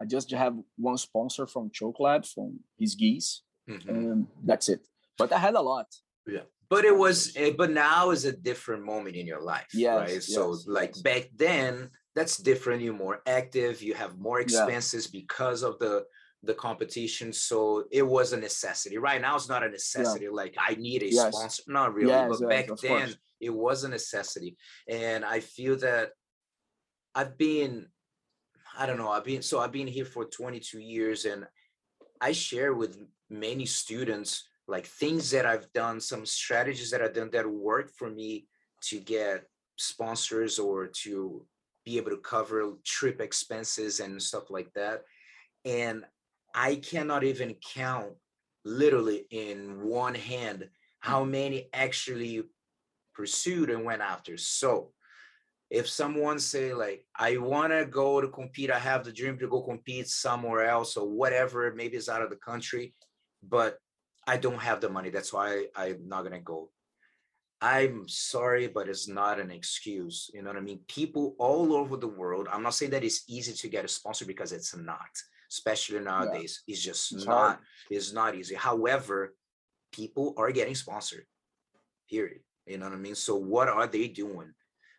[0.00, 0.54] I just have
[0.88, 2.48] one sponsor from Choke Lab from
[2.80, 3.26] his gis
[3.72, 3.88] Mhm.
[3.88, 4.18] and
[4.48, 4.82] that's it.
[5.20, 5.88] But I had a lot.
[6.28, 6.42] Yeah.
[6.70, 10.22] But it was, eh, but now is a different moment in your life, Yes, right?
[10.22, 12.82] So, yes, like back then, that's different.
[12.82, 13.80] You're more active.
[13.80, 14.44] You have more Yeah.
[14.44, 16.06] expenses because of the
[16.44, 17.32] the competition.
[17.32, 18.96] So it was a necessity.
[18.96, 20.28] Right now, it's not a necessity.
[20.28, 21.34] Like I need a Yes.
[21.34, 21.64] sponsor.
[21.66, 22.10] Not really.
[22.10, 23.16] Yes, but yes, back then, course.
[23.40, 24.56] it was a necessity.
[24.88, 26.12] And I feel that
[27.12, 27.90] I've been,
[28.76, 29.10] I don't know.
[29.10, 31.44] I've been so I've been here for 22 years, and
[32.20, 32.96] I share with
[33.28, 38.10] many students like things that I've done, some strategies that I've done that work for
[38.10, 38.46] me
[38.82, 39.44] to get
[39.76, 41.44] sponsors or to
[41.84, 45.02] be able to cover trip expenses and stuff like that.
[45.64, 46.04] And
[46.54, 48.12] I cannot even count
[48.64, 50.68] literally in one hand
[51.00, 52.42] how many actually
[53.14, 54.36] pursued and went after.
[54.36, 54.92] So
[55.70, 59.48] if someone say like i want to go to compete i have the dream to
[59.48, 62.94] go compete somewhere else or whatever maybe it's out of the country
[63.42, 63.78] but
[64.32, 65.48] i don't have the money that's why
[65.82, 66.60] i'm not to go.
[67.60, 70.80] I'm sorry but it's not an excuse you know what i mean?
[70.98, 74.24] People all over the world i'm not saying that it's easy to get a sponsor
[74.32, 75.12] because it's not
[75.54, 77.58] especially nowadays it's just It's not hard.
[77.96, 78.54] it's not easy.
[78.54, 79.34] However
[80.00, 81.26] people are getting sponsored
[82.12, 83.14] period you know what i mean?
[83.28, 84.50] So what are they doing?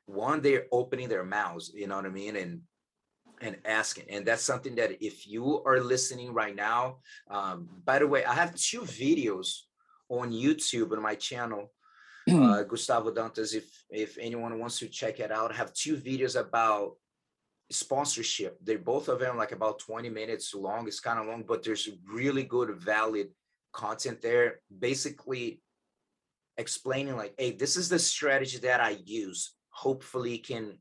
[0.08, 2.36] One they're opening their mouths you know what i mean?
[2.36, 2.52] And
[3.42, 6.98] and asking and that's something that if you are listening right now
[7.30, 9.62] um, by the way i have two videos
[10.10, 11.72] on youtube on my channel
[12.32, 15.52] uh, gustavo dantas if if anyone wants to check it out.
[15.52, 16.96] I have two videos about
[17.72, 18.58] sponsorship.
[18.64, 20.88] They're both of them like about 20 minutes long.
[20.88, 23.30] It's kind of long but there's really good valid
[23.74, 24.62] content there.
[24.78, 25.62] Basically
[26.58, 29.56] explaining like hey this is the strategy that i use.
[29.70, 30.78] Hopefully can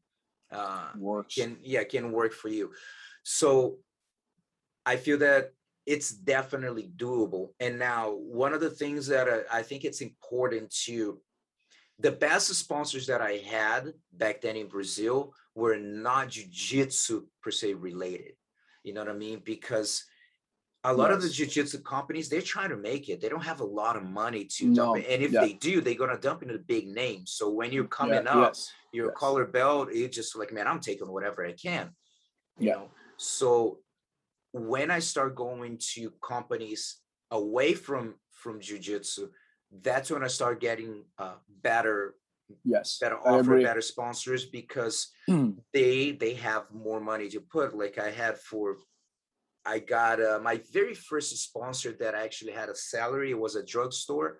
[0.51, 1.35] uh, Works.
[1.35, 2.73] can yeah can work for you.
[3.23, 3.79] So
[4.87, 5.53] i feel that
[5.87, 7.49] it's definitely doable.
[7.61, 11.21] And now one of the things that uh, i think it's important to
[12.01, 17.75] the best sponsors that i had back then in brazil were not jiu-jitsu per se
[17.75, 18.33] related.
[18.85, 19.41] You know what i mean?
[19.45, 20.05] Because
[20.85, 23.21] a lot of the jiu-jitsu companies they're trying to make it.
[23.21, 25.07] They don't have a lot of money to No, dump it.
[25.13, 25.41] And if yeah.
[25.41, 28.39] they do they're going to dump into the big names so when you're coming Yeah,
[28.39, 29.17] up yes, your yes.
[29.17, 31.91] collar belt it's just like man i'm taking whatever i can
[32.59, 32.75] you Yeah.
[32.75, 33.79] know so
[34.53, 36.99] when i start going to companies
[37.31, 39.29] away from from jiu-jitsu
[39.83, 42.15] that's when i start getting uh, better
[42.65, 42.99] yes.
[43.01, 43.65] better I offer agree.
[43.65, 45.59] better sponsors because Mm.
[45.75, 48.79] they they have more money to put like i had for
[49.67, 53.55] i got uh, my very first sponsor that i actually had a salary it was
[53.57, 54.39] a drugstore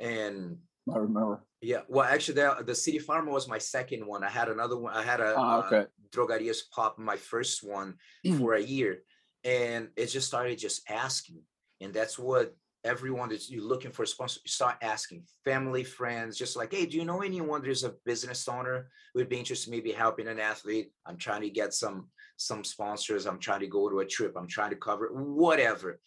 [0.00, 0.56] and
[0.92, 1.44] I remember.
[1.62, 4.24] Yeah, well, actually, the, the City Farmer was my second one.
[4.24, 4.92] I had another one.
[4.94, 5.86] I had a uh, okay.
[6.10, 7.94] Drogarias Pop, my first one
[8.26, 8.38] Mm.
[8.38, 9.02] for a year,
[9.44, 11.42] and it just started just asking,
[11.80, 14.40] and that's what everyone that's you're looking for a sponsor.
[14.44, 17.62] You start asking family, friends, just like, hey, do you know anyone?
[17.62, 20.90] There's a business owner who would be interested in maybe helping an athlete.
[21.06, 23.24] I'm trying to get some some sponsors.
[23.26, 24.34] I'm trying to go to a trip.
[24.36, 26.00] I'm trying to cover whatever,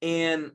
[0.00, 0.52] and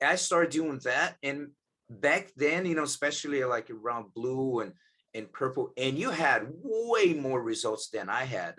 [0.00, 1.50] I started doing that, and
[1.88, 4.72] back then, you know, especially like around blue and
[5.14, 8.56] and purple, and you had way more results than I had.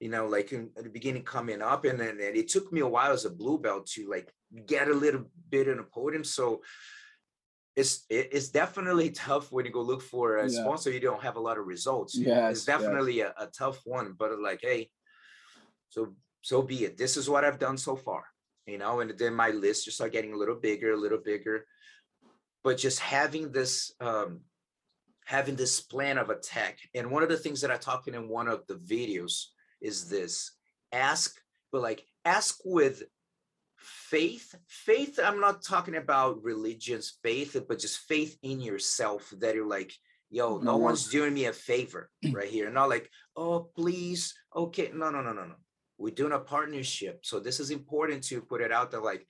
[0.00, 2.80] You know, like in, at the beginning coming up, and then and it took me
[2.80, 4.32] a while as a blue belt to like
[4.66, 6.24] get a little bit in a podium.
[6.24, 6.62] So
[7.76, 10.62] it's it's definitely tough when you go look for a Yeah.
[10.62, 10.90] sponsor.
[10.90, 12.16] You don't have a lot of results.
[12.16, 14.14] Yeah, it's definitely a, a tough one.
[14.18, 14.90] But like, hey,
[15.90, 16.96] so so be it.
[16.96, 18.24] This is what I've done so far.
[18.66, 21.66] You know, and then my list just start getting a little bigger, a little bigger
[22.62, 24.40] but just having this um
[25.24, 26.78] having this plan of attack.
[26.94, 29.44] And one of the things that i talked in one of the videos
[29.80, 30.52] is this
[30.92, 31.40] ask
[31.72, 33.02] but like ask with
[33.76, 34.54] faith.
[34.68, 39.92] Faith i'm not talking about religions faith but just faith in yourself that you're like
[40.30, 42.70] yo no one- one's doing me a favor right here.
[42.70, 44.90] Not like oh please okay.
[44.94, 45.54] No no no no no.
[45.98, 47.20] We're doing a partnership.
[47.24, 49.26] So this is important to put it out there like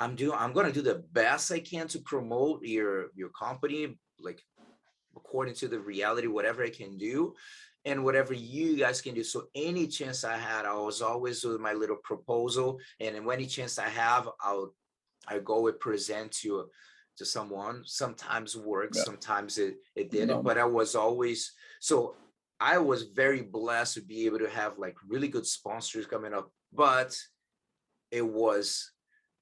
[0.00, 4.40] I'm doing I'm gonna do the best I can to promote your your company, like
[5.16, 7.34] according to the reality, whatever I can do,
[7.84, 9.24] and whatever you guys can do.
[9.24, 13.46] So any chance I had, I was always with my little proposal, and then any
[13.46, 14.74] chance I have, I'll
[15.26, 16.68] I go and present to
[17.18, 17.82] to someone.
[17.86, 19.04] Sometimes works, Yeah.
[19.04, 20.42] sometimes it it didn't, No.
[20.42, 22.16] but I was always so
[22.60, 26.50] I was very blessed to be able to have like really good sponsors coming up,
[26.72, 27.16] but
[28.10, 28.92] it was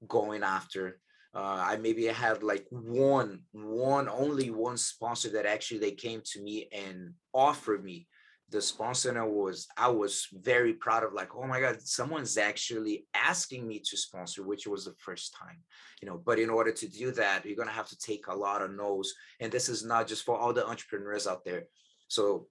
[0.07, 1.01] going after.
[1.35, 6.41] Uh, I maybe had like one, one, only one sponsor that actually they came to
[6.41, 8.07] me and offered me
[8.51, 9.09] the sponsor.
[9.09, 13.67] And I was, I was very proud of like, oh my God, someone's actually asking
[13.67, 15.59] me to sponsor, which was the first time,
[16.01, 16.23] you know.
[16.25, 19.13] But in order to do that, you're gonna have to take a lot of no's.
[19.41, 21.65] And this is not just for all the entrepreneurs out there.
[22.07, 22.47] So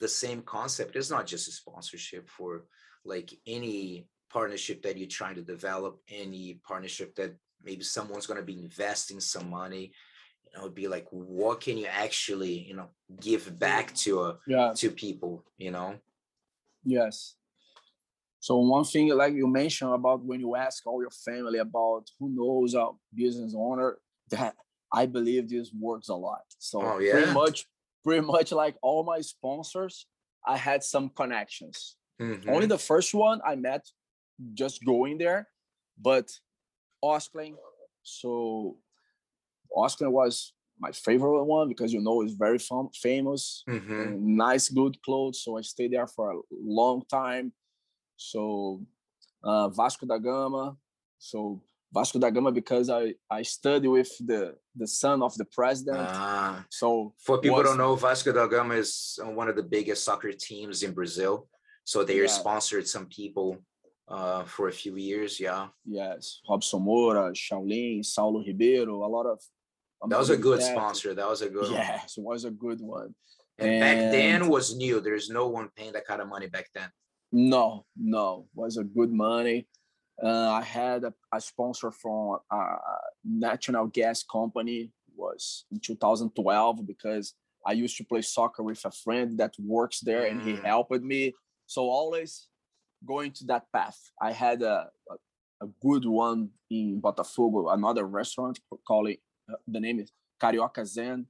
[0.00, 2.64] the same concept is not just a sponsorship for
[3.04, 8.46] like any partnership that you're trying to develop, any partnership that maybe someone's going to
[8.52, 9.92] be investing some money.
[10.46, 12.88] You know, it'd be like, what can you actually, you know,
[13.20, 14.72] give back to a, Yeah.
[14.76, 15.98] to people, you know?
[16.84, 17.36] Yes.
[18.40, 22.28] So one thing, like you mentioned about when you ask all your family about who
[22.30, 23.98] knows a business owner,
[24.30, 24.56] that
[24.92, 26.42] I believe this works a lot.
[26.58, 27.66] So Oh, pretty much,
[28.04, 30.06] pretty much like all my sponsors,
[30.44, 31.96] I had some connections.
[32.20, 32.68] Only Mhm.
[32.68, 33.84] the first one I met
[34.54, 35.48] just going there,
[36.00, 36.30] but
[37.04, 37.54] Osklen.
[38.02, 38.76] So
[39.76, 44.18] Osklen was my favorite one because you know it's very fam- famous Mhm.
[44.20, 45.42] nice, good clothes.
[45.42, 47.52] So I stayed there for a long time.
[48.16, 48.84] So
[49.44, 50.76] uh, Vasco da Gama.
[51.18, 51.60] So
[51.92, 55.98] Vasco da Gama because I I studied with the the son of the president.
[56.10, 59.62] Ah, so for people was- don't know, Vasco da Gama is uh, one of the
[59.62, 61.48] biggest soccer teams in Brazil.
[61.84, 62.26] So they Yeah.
[62.40, 63.58] sponsored some people
[64.12, 65.40] uh, for a few years.
[65.40, 65.68] Yeah.
[65.86, 69.40] yes, Robson Moura, Shaolin, Saulo Ribeiro, a lot of.
[70.08, 71.14] That was a good amazing sponsor.
[71.14, 71.72] That was a good one.
[71.72, 73.14] Yes, it was a good one.
[73.58, 75.00] And back then was new.
[75.00, 76.88] There's no one paying that kind of money back then.
[77.30, 79.68] No, no, was a good money.
[80.22, 82.76] Uh, I had a, a sponsor from a
[83.24, 87.34] national gas company was in 2012 because
[87.66, 90.64] I used to play soccer with a friend that works there and he mm.
[90.64, 91.32] helped me.
[91.66, 92.48] So always
[93.06, 93.98] going to that path.
[94.20, 99.80] I had a, a, a good one in Botafogo, another restaurant called it, uh, the
[99.80, 100.10] name is
[100.42, 101.26] Carioca Zen.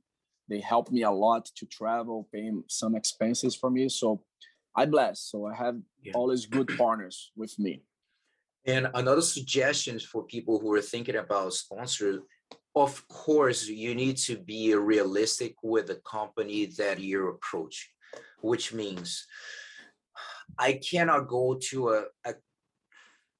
[0.48, 3.88] They helped me a lot to travel, paying some expenses for me.
[3.88, 4.22] So
[4.76, 5.20] I bless.
[5.20, 6.12] So I have yeah.
[6.14, 7.84] always good partners with me.
[8.64, 12.20] And another suggestion for people who are thinking about sponsors
[12.74, 17.90] of course, you need to be realistic with the company that you're approaching,
[18.40, 19.26] which means
[20.58, 22.34] I cannot go to a, a,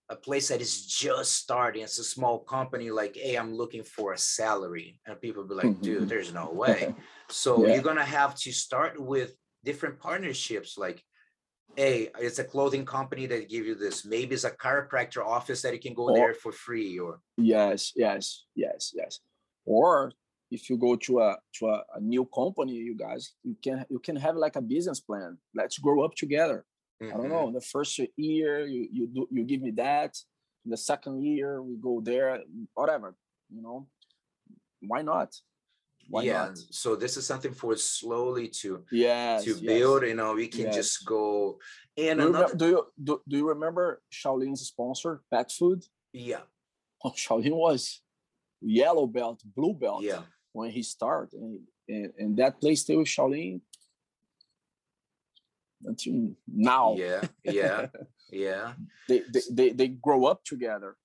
[0.09, 1.83] a place that is just starting.
[1.83, 5.01] It's a small company, like, hey, I'm looking for a salary.
[5.07, 6.07] And people be like, dude, mm-hmm.
[6.09, 6.95] there's no way.
[7.29, 7.75] So yeah.
[7.75, 11.03] you're gonna have to start with different partnerships, like
[11.77, 14.05] hey, it's a clothing company that give you this.
[14.05, 16.99] Maybe it's a chiropractor office that you can go or, there for free.
[16.99, 19.21] Or yes, yes, yes, yes.
[19.65, 20.13] Or
[20.51, 23.99] if you go to a to a, a, new company, you guys, you can you
[23.99, 25.39] can have like a business plan.
[25.55, 26.65] Let's grow up together.
[27.03, 27.15] Mm-hmm.
[27.15, 27.47] I don't know.
[27.47, 27.55] Mm-hmm.
[27.55, 30.17] The first year you you do you give me that.
[30.65, 32.41] The second year we go there,
[32.75, 33.17] whatever.
[33.51, 33.89] You know,
[34.81, 35.35] why not?
[36.09, 36.47] Why yeah.
[36.47, 36.59] Not?
[36.71, 40.03] So this is something for slowly to yeah to build.
[40.03, 40.75] You know, we can yes.
[40.75, 41.59] just go.
[41.97, 42.53] And do another...
[42.53, 45.83] you, do you do, do you remember Shaolin's sponsor, Pet Food?
[46.13, 46.45] Yeah.
[47.05, 48.01] Oh, Shaolin was
[48.61, 50.03] yellow belt, blue belt.
[50.03, 50.23] Yeah.
[50.53, 53.63] When he started, and, and, and that place still Shaolin
[55.85, 56.95] until now.
[56.97, 57.87] Yeah, yeah,
[58.31, 58.73] yeah.
[59.09, 60.97] they, they they they grow up together.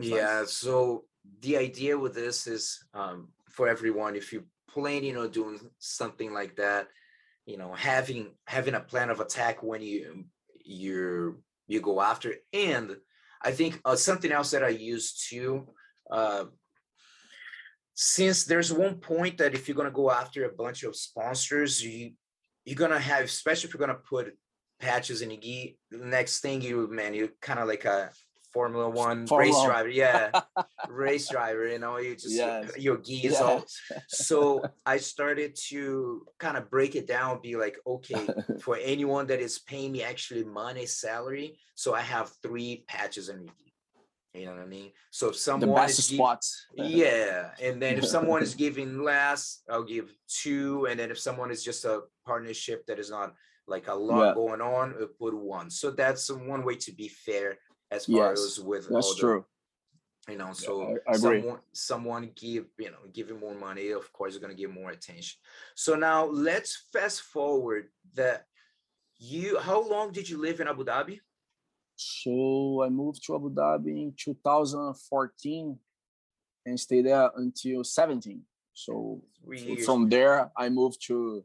[0.00, 0.44] yeah.
[0.46, 1.04] So
[1.40, 4.16] the idea with this is um, for everyone.
[4.16, 6.88] If you plan, you know, doing something like that,
[7.46, 10.24] you know, having having a plan of attack when you
[10.64, 12.96] you you go after, and
[13.42, 15.68] I think uh, something else that I use too.
[16.10, 16.44] Uh,
[17.94, 21.84] since there's one point that if you're going to go after a bunch of sponsors,
[21.84, 22.12] you
[22.64, 24.36] you're gonna have, especially if you're gonna put
[24.80, 25.78] patches in your gi.
[25.90, 28.10] The next thing you man, you kind of like a
[28.52, 29.52] Formula One Formula.
[29.52, 30.30] race driver, yeah,
[30.88, 31.66] race driver.
[31.66, 32.70] You know, you just yes.
[32.76, 33.40] your gi is yes.
[33.40, 33.64] all.
[34.08, 38.26] So I started to kind of break it down, be like, okay,
[38.60, 43.36] for anyone that is paying me actually money salary, so I have three patches in
[43.42, 43.71] your gi.
[44.34, 44.92] You know what I mean?
[45.10, 46.66] So if someone the best is spots.
[46.74, 47.50] yeah.
[47.62, 50.86] And then if someone is giving less, I'll give two.
[50.86, 53.34] And then if someone is just a partnership that is not
[53.66, 54.34] like a lot yeah.
[54.34, 55.70] going on, I'll put one.
[55.70, 57.58] So that's one way to be fair
[57.90, 59.44] as far yes, as with that's true.
[60.28, 64.32] you know, so I, I someone someone give you know giving more money, of course,
[64.32, 65.38] is going to give more attention.
[65.74, 68.46] So now let's fast forward that
[69.18, 71.20] you how long did you live in Abu Dhabi?
[72.22, 75.78] So I moved to Abu Dhabi in 2014
[76.66, 78.42] and stayed there until 17.
[78.74, 79.22] So
[79.84, 81.44] from there, I moved to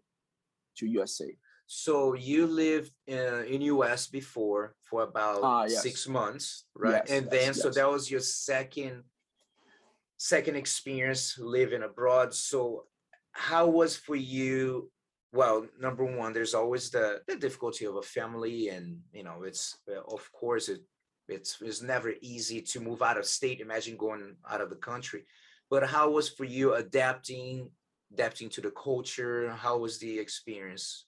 [0.77, 1.35] to USA.
[1.65, 5.83] So you lived in, in US before for about uh, yes.
[5.83, 7.03] six months, right?
[7.05, 9.03] Yes, and yes, then so that was your second
[10.17, 12.33] second experience living abroad.
[12.33, 12.85] So
[13.31, 14.89] how was for you
[15.33, 19.77] well number one there's always the the difficulty of a family and you know it's
[20.09, 20.81] of course it
[21.27, 25.23] it's it's never easy to move out of state imagine going out of the country.
[25.69, 27.69] But how was for you adapting
[28.13, 29.49] adapting to the culture?
[29.49, 31.05] How was the experience?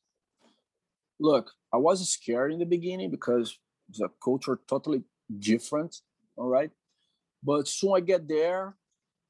[1.19, 3.58] Look i was scared in the beginning because
[3.97, 5.03] the culture totally
[5.38, 5.95] different
[6.36, 6.71] all right?
[7.43, 8.75] But soon i get there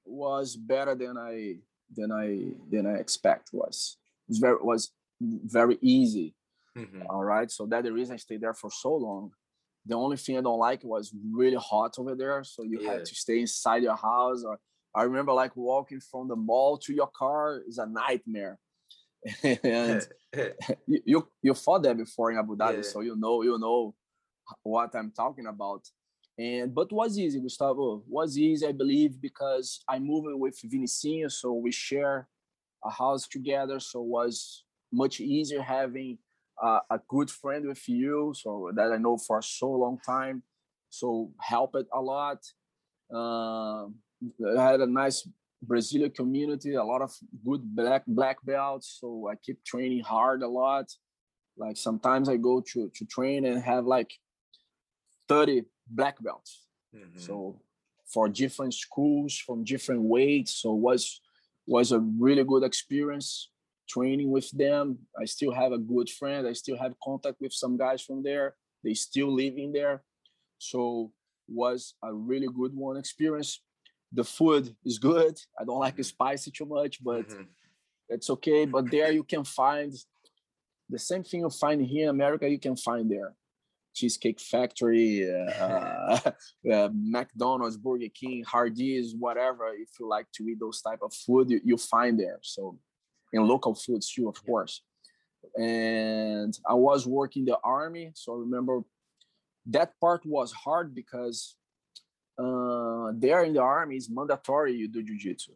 [0.05, 1.57] was better than i
[1.95, 2.27] than i
[2.71, 3.98] than i expect was
[4.29, 6.35] was very was very easy.
[6.77, 7.03] Mm-hmm.
[7.09, 7.51] All right.
[7.51, 9.31] So that's the reason I stayed there for so long.
[9.85, 12.43] The only thing I don't like was really hot over there.
[12.43, 12.91] So you yeah.
[12.91, 14.43] had to stay inside your house.
[14.43, 14.59] Or
[14.95, 18.57] I remember like walking from the mall to your car is a nightmare.
[19.43, 20.07] and
[20.87, 22.81] you, you you fought there before in Abu Dhabi, yeah.
[22.83, 23.93] so you know you know
[24.63, 25.81] what I'm talking about.
[26.37, 28.01] And but was easy, Gustavo.
[28.07, 32.29] Was easy, I believe, because I moved with Vinicinho, so we share
[32.83, 33.79] a house together.
[33.79, 36.17] So was much easier having
[36.61, 40.43] uh, a good friend with you, so that I know for so long time.
[40.89, 42.39] So helped a lot.
[43.13, 45.27] Uh, I had a nice
[45.61, 47.11] Brazilian community, a lot of
[47.45, 48.97] good black black belts.
[48.99, 50.85] So I keep training hard a lot.
[51.57, 54.11] Like sometimes I go to to train and have like
[55.27, 56.67] 30 black belts.
[56.95, 57.19] Mm-hmm.
[57.19, 57.61] So
[58.11, 60.61] for different schools from different weights.
[60.61, 61.21] So was
[61.69, 63.49] was a really good experience
[63.87, 64.97] training with them.
[65.19, 66.47] I still have a good friend.
[66.47, 68.55] I still have contact with some guys from there.
[68.83, 70.03] they still live in there
[70.59, 71.11] so
[71.47, 73.61] was a really good one experience
[74.11, 76.03] the food is good i don't like it mm-hmm.
[76.03, 77.43] spicy too much but mm-hmm.
[78.09, 79.93] it's okay but there you can find
[80.89, 83.33] the same thing you find here in america you can find there
[83.99, 85.09] cheesecake factory
[85.59, 86.19] uh,
[86.73, 89.65] uh, mcdonald's burger king hardee's whatever.
[89.85, 92.39] If you like to eat those type of food you, you find there.
[92.41, 92.61] So
[93.33, 94.73] and local foods too of course.
[95.57, 98.75] And i was working the army so i remember
[99.75, 101.55] that part was hard because
[102.43, 105.53] uh, there in the army is mandatory you do jiu-jitsu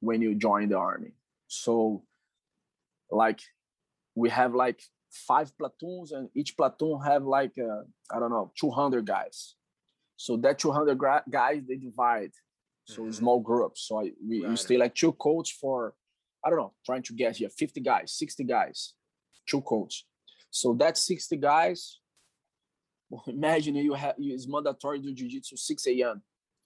[0.00, 1.12] when you join the army.
[1.48, 2.04] So
[3.10, 3.40] like
[4.14, 4.80] we have like
[5.14, 9.54] five platoons and each platoon have like uh, i don't know 200 guys.
[10.16, 12.32] So that 200 gra- guys they divide.
[12.86, 13.10] So mm-hmm.
[13.12, 13.88] small groups.
[13.88, 15.94] So I, we, we stay like two coach for
[16.44, 18.92] i don't know trying to get here 50 guys 60 guys
[19.46, 20.04] two coach
[20.50, 22.00] so that 60 guys
[23.26, 26.22] imagine you have it's mandatory to jiu-jitsu 6 a.m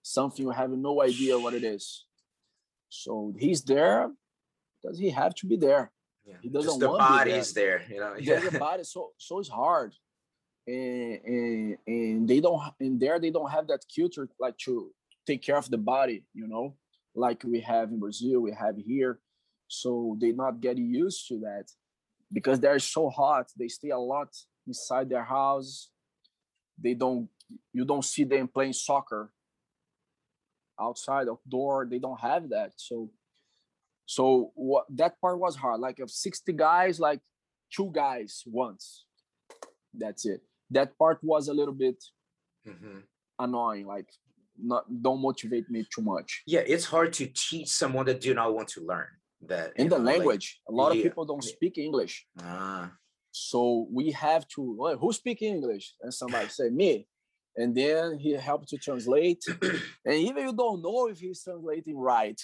[0.09, 2.05] something you have no idea what it is.
[2.89, 4.11] So he's there.
[4.83, 5.91] Does he have to be there
[6.29, 6.35] yeah.
[6.43, 7.83] he doesn't Just the want body's there.
[7.89, 8.41] there you know yeah.
[8.41, 9.95] the body so so it's hard
[10.66, 14.93] and, and and they don't in there they don't have that culture like to
[15.26, 16.76] take care of the body you know
[17.14, 19.18] like we have in brazil we have here
[19.68, 21.64] so they not getting used to that
[22.33, 24.29] because they're so hot they stay a lot
[24.66, 25.91] inside their house
[26.83, 27.29] they don't
[27.72, 29.31] you don't see them playing soccer
[30.81, 33.11] outside outdoor they don't have that so
[34.15, 37.21] so what that part was hard like of 60 guys like
[37.75, 39.05] two guys once
[40.03, 40.41] that's it
[40.71, 42.03] that part was a little bit
[42.67, 43.01] mm-hmm.
[43.39, 44.09] annoying like
[44.61, 48.55] not don't motivate me too much yeah it's hard to teach someone that do not
[48.55, 49.07] want to learn
[49.41, 50.99] that in the know, language like, a lot yeah.
[50.99, 52.91] of people don't speak english ah
[53.39, 55.95] so we have to well, who speak English?
[56.03, 57.07] And somebody say me.
[57.57, 59.43] And then he helped to translate.
[60.05, 62.41] and even you don't know if he's translating right.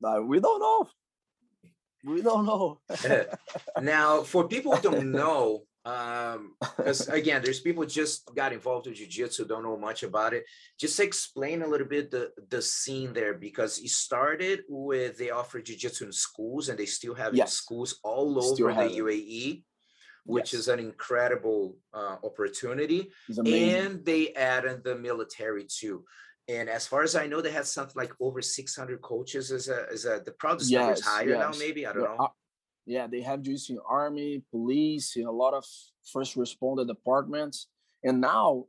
[0.00, 0.88] But we don't know.
[2.04, 2.80] We don't know.
[3.82, 8.96] now, for people who don't know, um because again there's people just got involved with
[8.96, 10.44] jiu-jitsu don't know much about it
[10.78, 15.62] just explain a little bit the the scene there because it started with they offer
[15.62, 17.52] jiu-jitsu in schools and they still have yes.
[17.52, 19.62] schools all over the uae
[20.24, 20.60] which yes.
[20.60, 23.10] is an incredible uh, opportunity
[23.46, 26.04] and they added the military too
[26.48, 29.50] and as far as I know, they had something like over 600 coaches.
[29.50, 31.38] Is a is a the proudest yes, number is higher yes.
[31.38, 31.58] now?
[31.58, 32.32] Maybe I don't know
[32.88, 35.62] yeah, they have used in army, police, in a lot of
[36.10, 37.68] first responder departments,
[38.02, 38.64] and now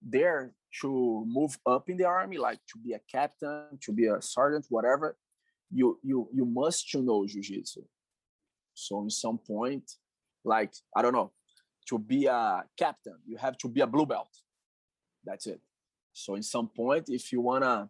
[0.00, 4.22] they're to move up in the army, like to be a captain, to be a
[4.22, 5.16] sergeant, whatever.
[5.72, 7.82] You you you must to know jujitsu.
[8.74, 9.90] So in some point,
[10.44, 11.32] like I don't know,
[11.88, 14.30] to be a captain, you have to be a blue belt.
[15.24, 15.60] That's it.
[16.24, 17.88] So in some point, if you wanna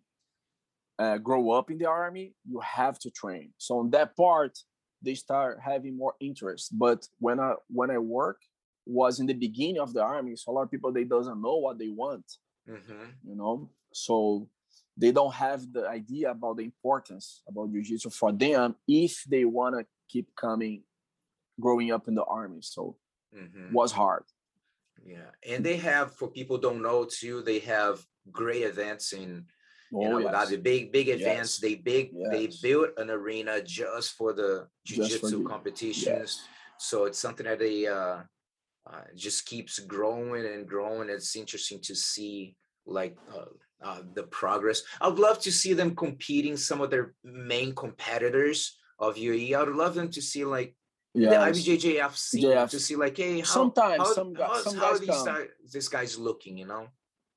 [0.98, 3.52] uh, grow up in the army, you have to train.
[3.58, 4.58] So on that part,
[5.00, 6.76] they start having more interest.
[6.76, 8.38] But when I when I work
[8.84, 11.56] was in the beginning of the army, so a lot of people they doesn't know
[11.56, 12.26] what they want,
[12.68, 13.04] mm-hmm.
[13.24, 13.70] you know.
[13.92, 14.48] So
[14.98, 19.78] they don't have the idea about the importance about jiu-jitsu for them if they want
[19.78, 20.82] to keep coming
[21.60, 22.96] growing up in the army so
[23.34, 23.72] mm-hmm.
[23.72, 24.24] was hard
[25.04, 29.44] yeah and they have for people don't know too they have great events in
[29.94, 30.50] Oh, you know, yes.
[30.50, 31.58] the big big events.
[31.58, 31.58] Yes.
[31.60, 32.30] They big yes.
[32.30, 36.42] they built an arena just for the jiu-jitsu competitions.
[36.78, 38.18] So it's something that they uh,
[38.86, 41.08] uh, just keeps growing and growing.
[41.08, 42.54] It's interesting to see
[42.86, 43.46] like uh,
[43.82, 44.82] uh, the progress.
[45.00, 49.54] I'd love to see them competing some of their main competitors of UAE.
[49.54, 50.74] I would love them to see like
[51.20, 51.54] yes.
[51.54, 52.70] the IBJJF scene JF.
[52.70, 56.18] to see like, hey, how, sometimes how, some, how, some how, guys how this guy's
[56.18, 56.88] looking, you know?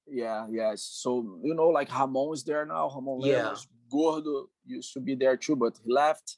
[0.08, 0.84] Yeah, yes.
[0.92, 2.92] So you know, like Ramon is there now.
[2.94, 3.44] Ramon yeah.
[3.44, 6.38] Lemos, Gordo used to be there too, but he left.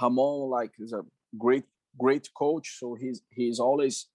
[0.00, 1.02] Ramon, like, is a
[1.36, 1.64] great,
[1.98, 2.78] great coach.
[2.78, 4.06] So he's he's always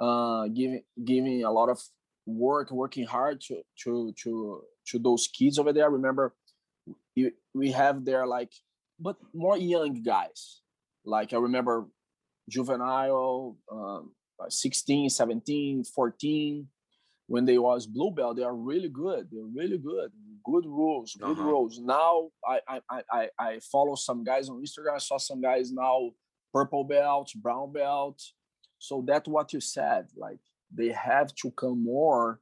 [0.00, 1.80] uh, giving giving a lot of
[2.26, 5.90] work, working hard to to to to those kids over there.
[5.90, 6.34] Remember,
[7.54, 8.52] we have there like,
[9.00, 10.60] but more young guys.
[11.04, 11.88] Like I remember,
[12.48, 14.12] juvenile, um,
[14.48, 16.68] 16, 17, 14
[17.28, 19.28] when they was blue belt, they are really good.
[19.30, 20.10] They're really good.
[20.44, 21.42] Good rules, good uh-huh.
[21.42, 21.78] rules.
[21.78, 24.94] Now I, I I I follow some guys on Instagram.
[24.94, 26.10] I saw some guys now
[26.54, 28.20] purple belt, brown belt.
[28.78, 30.06] So that's what you said.
[30.16, 30.38] Like
[30.74, 32.40] they have to come more,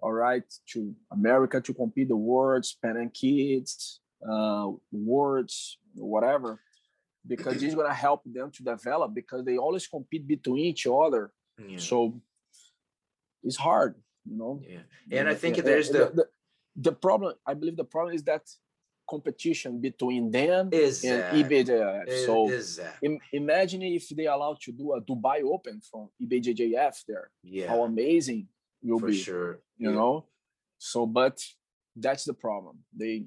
[0.00, 0.42] all right,
[0.72, 6.60] to America to compete the Worlds, Pan and kids, uh, Worlds, whatever,
[7.26, 11.32] because it's gonna help them to develop because they always compete between each other.
[11.58, 11.78] Yeah.
[11.78, 12.20] So
[13.42, 13.94] it's hard,
[14.24, 14.60] you know.
[14.66, 16.26] Yeah, and I think there's the, the
[16.76, 17.34] the problem.
[17.46, 18.42] I believe the problem is that
[19.08, 21.42] competition between them exactly.
[21.42, 22.26] and IBJJF.
[22.26, 23.06] So exactly.
[23.08, 27.30] Im- imagine if they allowed to do a Dubai Open from IBJJF there.
[27.42, 28.48] Yeah, How amazing
[28.82, 29.16] will for be.
[29.18, 29.60] sure.
[29.76, 29.96] You Yeah.
[29.96, 30.26] know.
[30.78, 31.38] So, but
[31.96, 32.78] that's the problem.
[32.96, 33.26] They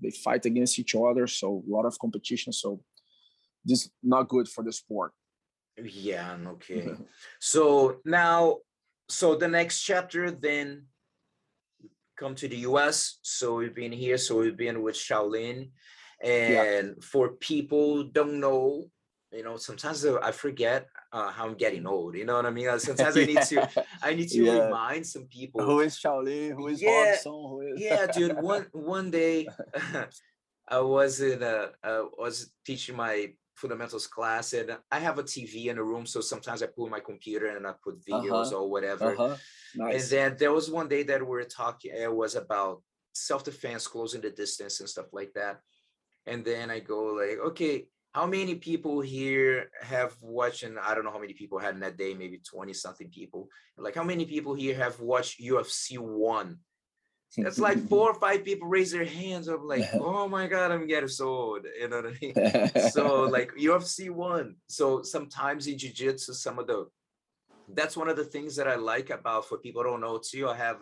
[0.00, 1.26] they fight against each other.
[1.26, 2.52] So a lot of competition.
[2.52, 2.80] So
[3.64, 5.12] this not good for the sport.
[5.82, 7.06] Yeah, kidding.
[7.40, 8.58] So now,
[9.08, 10.86] so the next chapter then
[12.16, 13.18] come to the US.
[13.22, 14.18] So we've been here.
[14.18, 15.70] So we've been with Shaolin.
[16.22, 18.86] And for people don't know,
[19.32, 22.14] you know, sometimes I forget uh, how I'm getting old.
[22.14, 22.78] You know what I mean?
[22.78, 23.66] Sometimes I need to,
[24.00, 24.64] I need to Yeah.
[24.64, 25.62] remind some people.
[25.62, 26.52] Who is Shaolin?
[26.52, 27.32] Who is Yeah, Robson?
[27.32, 29.48] Who is yeah dude one one day
[30.68, 35.66] i was in a uh, was teaching my fundamentals class and i have a tv
[35.66, 39.14] in the room so sometimes i pull my computer and i put videos or whatever.
[39.14, 39.36] Uh-huh.
[39.86, 42.82] and then there was one day that we were talking it was about
[43.14, 45.60] self-defense closing the distance and stuff like that.
[46.26, 51.04] And then i go like okay how many people here have watched and i don't
[51.04, 53.48] know how many people had in that day maybe 20 something people.
[53.76, 56.58] Like how many people here have watched ufc 1
[57.36, 59.48] that's like four or five people raise their hands.
[59.48, 61.66] I'm like, oh my god, I'm getting so old.
[61.80, 62.90] You know what I mean?
[62.90, 64.56] so like UFC one.
[64.68, 66.86] So sometimes in jiu-jitsu, some of the
[67.72, 70.48] that's one of the things that I like about for people who don't know too.
[70.48, 70.78] I have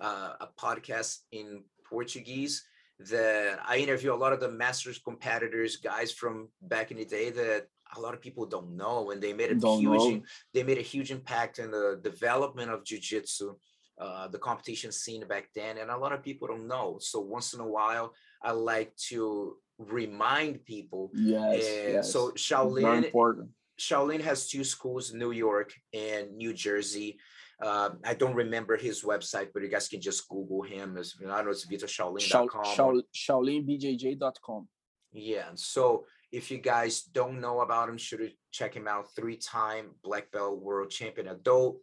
[0.00, 2.64] uh, a podcast in Portuguese
[3.10, 7.30] that I interview a lot of the masters competitors, guys from back in the day
[7.30, 10.22] that a lot of people don't know, and they made a Don't huge know.
[10.52, 13.54] they made a huge impact in the development of jiu-jitsu
[14.00, 17.54] uh, the competition scene back then and a lot of people don't know so once
[17.54, 22.12] in a while i like to remind people yes, and yes.
[22.12, 23.48] so shaolin important.
[23.78, 27.18] shaolin has two schools new york and new jersey
[27.60, 30.96] uh, I don't remember his website, but you guys can just Google him.
[30.96, 32.64] As, I don't know, it's Shao, vitashaolin.com.
[32.64, 34.68] Shao, ShaolinBJJ.com.
[35.12, 35.48] Yeah.
[35.54, 39.06] So if you guys don't know about him, should check him out.
[39.16, 41.78] Three-time black belt world champion adult,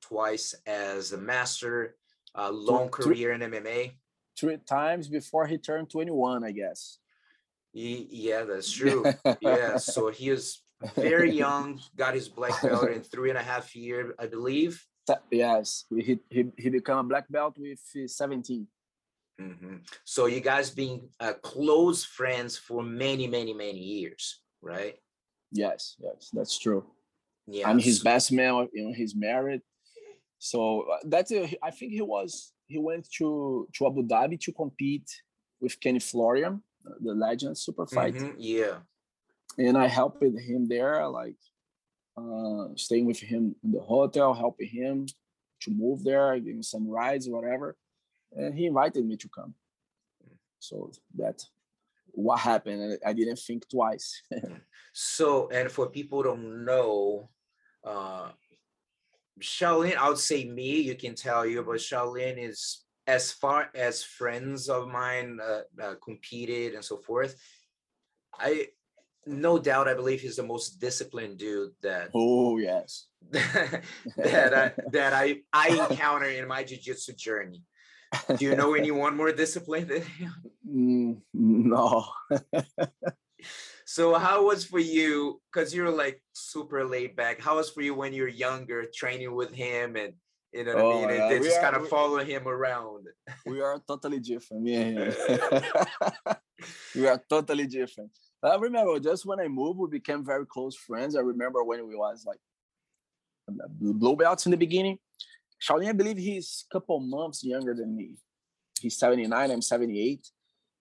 [0.00, 1.96] twice as a master,
[2.34, 3.92] uh, long three- career in MMA.
[4.38, 6.98] Three times before he turned 21, I guess.
[7.72, 9.04] He, yeah, that's true.
[9.40, 9.76] yeah.
[9.78, 10.62] So he is
[10.94, 14.84] very young, got his black belt in three and a half year, I believe.
[15.30, 18.66] yes, he, he, he became a black belt with uh, 17.
[19.40, 19.80] Mhm.
[20.04, 24.96] So you guys being uh, close friends for many, many, many years, right?
[25.52, 26.84] Yes, yes, that's true.
[27.46, 27.68] Yeah.
[27.68, 28.68] I'm his best man.
[28.72, 29.62] You know, he's married.
[30.38, 34.52] So uh, that's a, I think he was he went to to Abu Dhabi to
[34.52, 35.10] compete
[35.60, 38.78] with Kenny Florian, uh, the legend super fight, Mhm, Yeah.
[39.58, 41.36] and I helped him there, like
[42.16, 45.06] uh, staying with him in the hotel, helping him
[45.62, 47.76] to move there, giving some rides, whatever.
[48.32, 49.54] And he invited me to come.
[50.60, 51.42] So that
[52.12, 52.98] what happened.
[53.04, 54.22] I didn't think twice.
[54.92, 57.30] So, and for people who don't know,
[57.84, 58.30] uh,
[59.40, 64.02] Shaolin, I would say me, you can tell you, but Shaolin is as far as
[64.02, 67.34] friends of mine uh, uh, competed and so forth.
[68.38, 68.68] I,
[69.26, 73.06] no doubt, I believe he's the most disciplined dude that oh yes.
[73.30, 73.82] that
[74.54, 77.62] I, that I I encounter in my jiu-jitsu journey.
[78.36, 80.34] Do you know anyone more disciplined than him?
[80.66, 82.06] Mm, no.
[83.88, 85.40] So how was for you?
[85.50, 87.40] Because you're like super laid back.
[87.40, 90.12] How was for you when you're younger, training with him and
[90.52, 91.10] you know what Oh I mean?
[91.22, 93.06] And they just kind of we- follow him around.
[93.46, 94.68] we are totally different.
[94.68, 94.94] Him.
[96.94, 98.10] we are totally different.
[98.42, 101.16] I remember just when I moved, we became very close friends.
[101.16, 102.40] I remember when we was like
[104.18, 104.98] belts in the beginning.
[105.66, 108.18] Shaolin, I believe he's a couple months younger than me.
[108.82, 110.28] He's 79, I'm 78.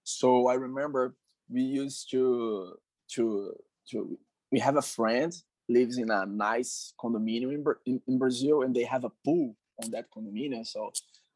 [0.03, 1.15] So I remember
[1.49, 2.75] we used to
[3.13, 3.53] to
[3.91, 4.17] to
[4.51, 5.33] we have a friend
[5.69, 9.91] lives in a nice condominium in, in, in Brazil and they have a pool on
[9.91, 10.65] that condominium.
[10.65, 10.91] So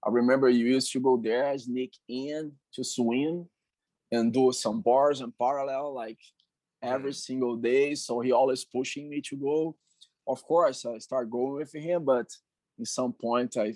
[0.06, 3.48] I remember you used to go there, sneak in to swim
[4.12, 6.20] and do some bars and parallel like
[6.82, 7.96] every single day.
[7.96, 9.76] So he always pushing me to go.
[10.28, 12.28] Of course, I start going with him, but
[12.80, 13.74] in some point I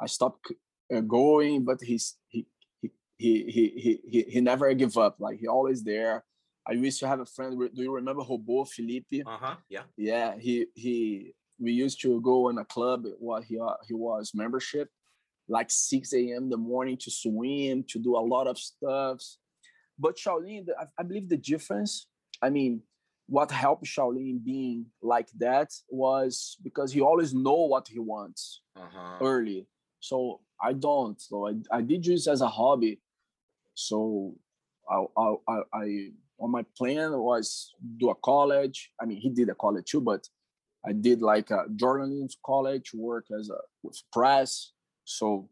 [0.00, 0.52] I stopped
[0.94, 2.46] uh, going, but he's he
[2.80, 5.16] he he he he he, he never give up.
[5.20, 6.24] Like he always there.
[6.70, 7.58] I used to have a friend.
[7.58, 9.26] Do you remember Robo Felipe?
[9.26, 9.56] Uh-huh.
[9.68, 9.82] Yeah.
[9.96, 14.32] yeah he he we used to go in a club what he uh, he was
[14.34, 14.88] membership
[15.48, 19.20] like 6 a.m the morning to swim to do a lot of stuff
[19.98, 22.06] but shaolin I, I believe the difference
[22.40, 22.82] i mean
[23.30, 29.18] what helped Shaolin being like that was because he always know what he wants uh-huh.
[29.20, 29.68] early.
[30.00, 31.18] So I don't.
[31.20, 33.00] So I, I did use as a hobby.
[33.74, 34.34] So
[34.90, 36.08] I, I, I,
[36.40, 38.90] on my plan was do a college.
[39.00, 40.26] I mean, he did a college too, but
[40.84, 44.72] I did like a journalism college, work as a with press.
[45.04, 45.48] So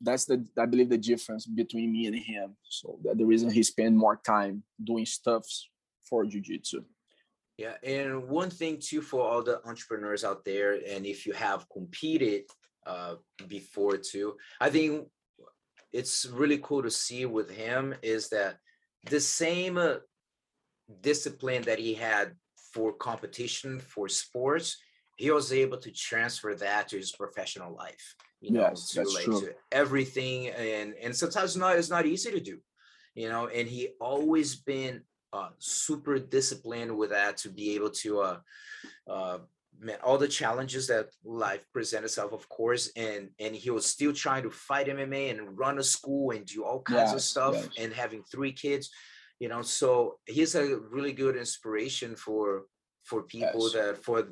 [0.00, 2.56] that's the I believe the difference between me and him.
[2.68, 5.46] So that the reason he spent more time doing stuff
[6.08, 6.84] for jiu-jitsu.
[7.56, 11.66] Yeah, and one thing too for all the entrepreneurs out there, and if you have
[11.70, 12.42] competed
[12.86, 13.14] uh,
[13.48, 15.08] before too, I think
[15.94, 18.58] it's really cool to see with him is that
[19.08, 19.94] the same uh,
[21.00, 22.32] discipline that he had
[22.72, 24.76] for competition for sports
[25.16, 29.24] he was able to transfer that to his professional life you know yes, to like
[29.24, 29.40] true.
[29.40, 32.58] to everything and and sometimes not it's not easy to do
[33.14, 35.00] you know and he always been
[35.32, 38.38] uh, super disciplined with that to be able to uh,
[39.08, 39.38] uh,
[39.80, 44.12] met all the challenges that life presented itself, of course, and and he was still
[44.12, 47.54] trying to fight MMA and run a school and do all kinds yes, of stuff
[47.54, 47.68] yes.
[47.78, 48.90] and having three kids,
[49.38, 49.62] you know.
[49.62, 52.64] So he's a really good inspiration for
[53.04, 53.72] for people yes.
[53.72, 54.28] that for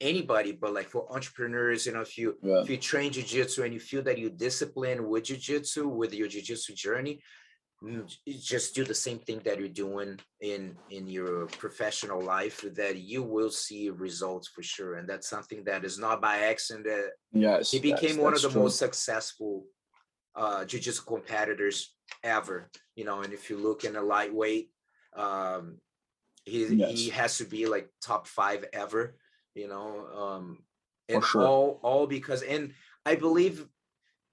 [0.00, 2.60] anybody, but like for entrepreneurs, you know, if you yeah.
[2.60, 6.74] if you train jiu-jitsu and you feel that you discipline with jiu-jitsu with your jiu-jitsu
[6.74, 7.20] journey,
[8.26, 13.22] just do the same thing that you're doing in in your professional life that you
[13.22, 17.78] will see results for sure and that's something that is not by accident yes he
[17.78, 18.62] became one of the true.
[18.62, 19.64] most successful
[20.36, 24.70] uh jiu-jitsu competitors ever you know and if you look in a lightweight
[25.16, 25.78] um
[26.44, 26.90] he yes.
[26.90, 29.16] he has to be like top five ever
[29.54, 30.58] you know um
[31.08, 31.46] and sure.
[31.46, 32.72] all all because and
[33.04, 33.66] i believe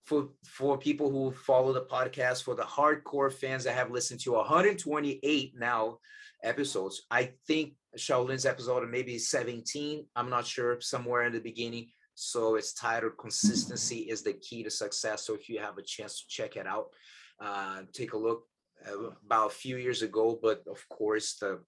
[0.06, 4.34] for for people who follow the podcast, for the hardcore fans that have listened to
[4.34, 6.00] 128 now
[6.44, 7.04] episodes.
[7.12, 10.06] I think Shaolin's episode maybe 17.
[10.16, 11.90] I'm not sure, somewhere in the beginning.
[12.16, 16.22] So it's titled "Consistency is the Key to Success." So if you have a chance
[16.22, 16.88] to check it out,
[17.40, 18.44] uh, take a look.
[18.84, 21.60] Uh, about a few years ago, but of course the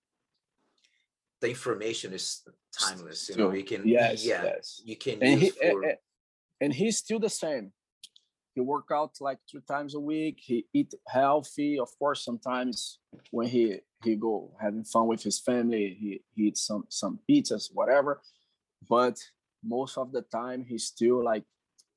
[1.41, 2.41] the information is
[2.79, 3.29] timeless.
[3.29, 4.81] You know, you can yes, yeah, yes.
[4.83, 5.93] you can and he, for,
[6.59, 7.71] and he's still the same
[8.53, 11.79] he work out like two times a week he eat healthy.
[11.79, 12.99] Of course sometimes
[13.31, 17.69] when he he go having fun with his family he, he eats some some pizzas
[17.73, 18.21] whatever.
[18.87, 19.17] But
[19.63, 21.43] most of the time he's still like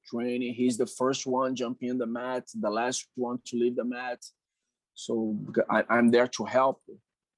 [0.07, 0.55] training.
[0.55, 4.21] He's the first one jumping in the mat the last one to leave the mat
[4.95, 5.37] so
[5.69, 6.81] I, i'm there to help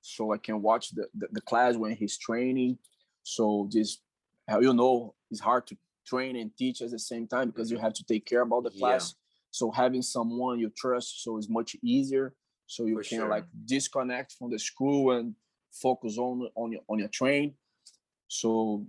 [0.00, 2.78] so i can watch the, the, the class when he's training.
[3.24, 3.98] So this
[4.60, 5.76] you know it's hard to
[6.08, 7.84] train and teach at the same time because you mm-hmm.
[7.84, 9.14] have to take care about the class.
[9.14, 9.24] Yeah.
[9.50, 12.34] So having someone you trust so it's much easier.
[12.66, 13.28] So you For can sure.
[13.28, 15.34] like disconnect from the school and
[15.72, 17.54] focus on on your on your train.
[18.28, 18.86] So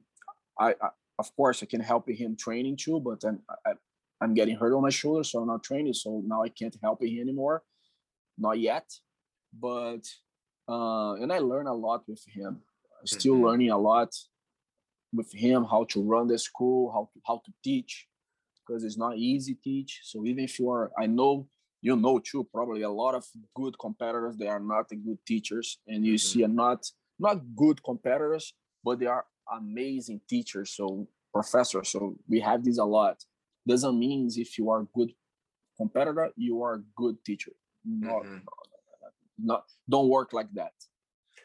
[0.59, 3.71] I, I of course I can help him training too, but I'm I,
[4.21, 5.93] I'm getting hurt on my shoulder, so I'm not training.
[5.93, 7.63] So now I can't help him anymore,
[8.37, 8.87] not yet.
[9.67, 10.03] But
[10.67, 12.61] uh, and I learn a lot with him.
[13.05, 13.45] Still mm-hmm.
[13.45, 14.11] learning a lot
[15.13, 18.07] with him how to run the school, how to how to teach,
[18.59, 20.01] because it's not easy teach.
[20.03, 21.47] So even if you are, I know
[21.81, 26.05] you know too, probably a lot of good competitors they are not good teachers, and
[26.05, 26.39] you mm-hmm.
[26.39, 26.85] see a not
[27.17, 28.53] not good competitors,
[28.83, 30.71] but they are amazing teachers.
[30.75, 31.89] So professors.
[31.89, 33.23] So we have this a lot.
[33.67, 35.11] Doesn't mean if you are good
[35.77, 37.51] competitor, you are a good teacher.
[37.85, 38.33] Not, mm-hmm.
[38.33, 40.73] not, not don't work like that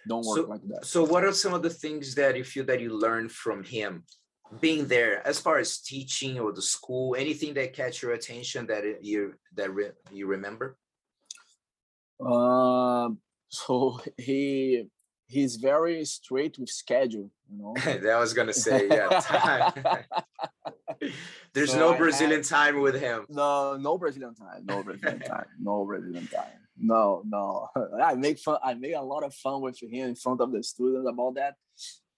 [0.08, 0.84] don't work so, like that.
[0.84, 4.04] so what are some of the things that you feel that you learned from him
[4.60, 7.16] being there as far as teaching or the school?
[7.16, 10.76] Anything that catch your attention that you that re, you remember?
[12.20, 14.86] Um so he
[15.26, 17.74] he's very straight with schedule you know?
[18.02, 19.72] That was gonna say yeah time.
[21.52, 23.26] There's so no I brazilian had, time with him.
[23.28, 27.68] No no brazilian time no brazilian time no brazilian time no, no.
[28.02, 28.58] I make fun.
[28.62, 31.54] I make a lot of fun with him in front of the students about that.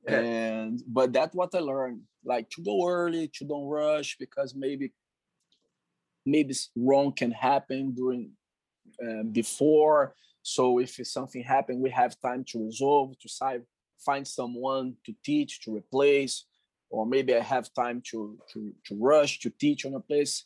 [0.06, 2.02] And but that's what I learned.
[2.24, 4.92] Like to go early, to don't rush because maybe
[6.24, 8.30] maybe wrong can happen during
[9.04, 10.14] uh, before.
[10.42, 13.62] So if something happened, we have time to resolve, to side,
[13.98, 16.44] find someone to teach, to replace,
[16.88, 20.44] or maybe I have time to to to rush to teach on a place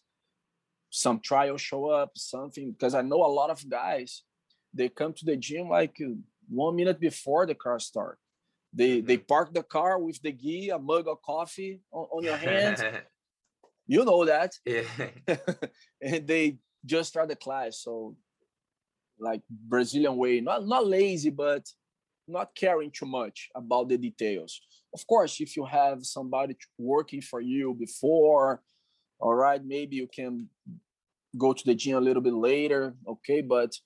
[0.91, 4.23] some trial show up, something because I know a lot of guys
[4.73, 6.01] they come to the gym like
[6.49, 8.19] one minute before the car start.
[8.73, 9.07] They mm-hmm.
[9.07, 13.03] they park the car with the gi, a mug of coffee on, on your hand.
[13.87, 14.55] you know that.
[14.65, 14.83] Yeah.
[16.03, 17.83] and they just start the class.
[17.83, 18.17] So
[19.19, 21.67] like Brazilian way, not not lazy, but
[22.29, 24.61] not caring too much about the details.
[24.95, 28.63] Of course, if you have somebody working for you before,
[29.21, 30.49] all right, maybe you can
[31.37, 33.77] go to the gym a little bit later, okay, but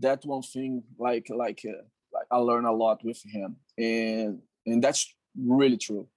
[0.00, 4.82] that one thing like like uh, like I learn a lot with him, and and
[4.82, 6.08] that's really true.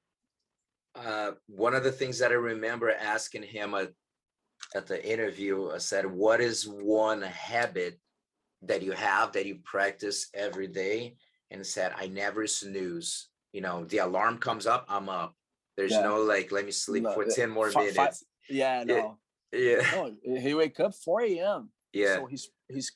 [0.96, 3.92] Uh, one of the things that I remember asking him at,
[4.74, 8.00] at the interview, I said, "What is one habit
[8.62, 11.18] that you have that you practice every day?"
[11.52, 13.30] And said, "I never snooze.
[13.54, 15.36] You know, the alarm comes up, I'm up.
[15.78, 16.02] There's yeah.
[16.02, 19.18] no like, let me sleep no, for ten more minutes." Yeah, no.
[19.52, 19.82] Yeah.
[19.92, 21.70] No, he wake up 4 a.m.
[21.94, 22.16] Yeah.
[22.16, 22.92] So he's he's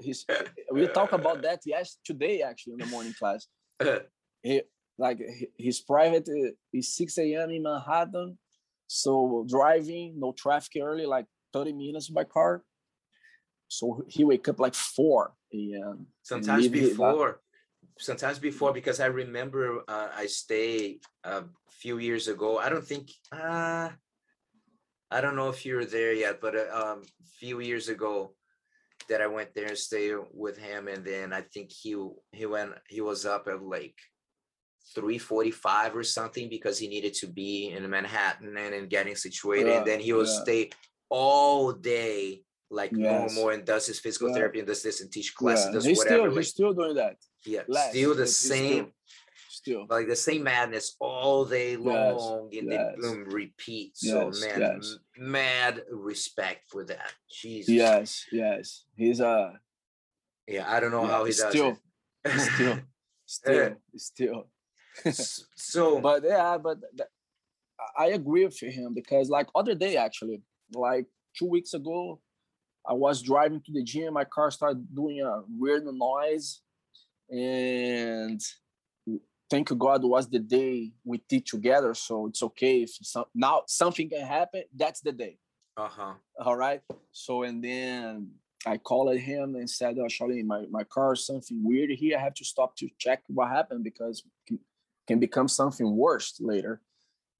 [0.00, 0.26] he's
[0.72, 3.46] we talk about that yes today actually in the morning class.
[4.42, 4.62] he
[4.98, 5.20] like
[5.56, 7.50] his private uh, is 6 a.m.
[7.50, 8.38] in Manhattan.
[8.86, 12.64] So driving, no traffic early, like 30 minutes by car.
[13.68, 16.06] So he wake up like 4 a.m.
[16.22, 17.40] Sometimes before.
[17.98, 22.58] Sometimes before, because I remember uh, I stay a few years ago.
[22.58, 23.90] I don't think uh,
[25.10, 27.02] I don't know if you were there yet, but a uh, um,
[27.38, 28.34] few years ago,
[29.08, 31.96] that I went there and stayed with him, and then I think he
[32.32, 33.94] he went he was up at like
[34.94, 39.16] three forty five or something because he needed to be in Manhattan and in getting
[39.16, 40.42] situated, yeah, and then he would yeah.
[40.42, 40.70] stay
[41.08, 43.34] all day like yes.
[43.34, 44.34] normal and does his physical yeah.
[44.34, 45.72] therapy and does this and teach classes, yeah.
[45.72, 46.16] does he's whatever.
[46.16, 47.16] Still, like, he's still doing that.
[47.46, 48.92] Yeah, Less, still the same still
[49.88, 52.94] like the same madness all day long yes, and yes.
[53.00, 53.96] then boom repeat.
[53.96, 54.98] So yes, man yes.
[55.16, 57.12] mad respect for that.
[57.30, 57.74] Jesus.
[57.74, 58.26] Yes.
[58.32, 58.84] Yes.
[58.96, 59.52] He's uh
[60.48, 61.78] yeah i don't know yeah, how he does still,
[62.24, 62.78] it still
[63.26, 64.46] still still.
[65.54, 66.78] So but yeah but
[67.96, 70.42] i agree with him because like other day actually
[70.74, 71.06] like
[71.38, 72.20] two weeks ago
[72.88, 76.62] i was driving to the gym my car started doing a weird noise
[77.30, 78.40] and
[79.50, 81.94] thank God was the day we did together.
[81.94, 84.64] So it's okay if some, now something can happen.
[84.74, 85.38] That's the day.
[85.76, 86.14] Uh huh.
[86.44, 86.82] All right.
[87.12, 88.30] So and then
[88.66, 92.18] I called him and said, "Oh, Charlie, my my car is something weird here.
[92.18, 94.58] I have to stop to check what happened because it
[95.06, 96.80] can become something worse later."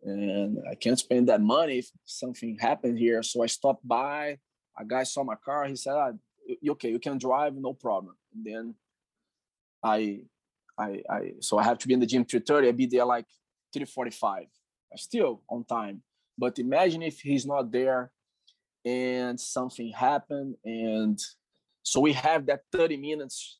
[0.04, 3.22] And I can't spend that money if something happened here.
[3.22, 4.38] So I stopped by.
[4.78, 5.66] A guy saw my car.
[5.66, 6.12] He said, ah,
[6.70, 8.74] "Okay, you can drive, no problem." And then
[9.82, 10.22] I
[10.78, 12.68] I, I so I have to be in the gym 3:30.
[12.68, 13.26] I be there like
[13.76, 14.46] 3:45.
[14.96, 16.02] Still on time.
[16.38, 18.10] But imagine if he's not there
[18.84, 21.18] and something happened and
[21.82, 23.58] so we have that 30 minutes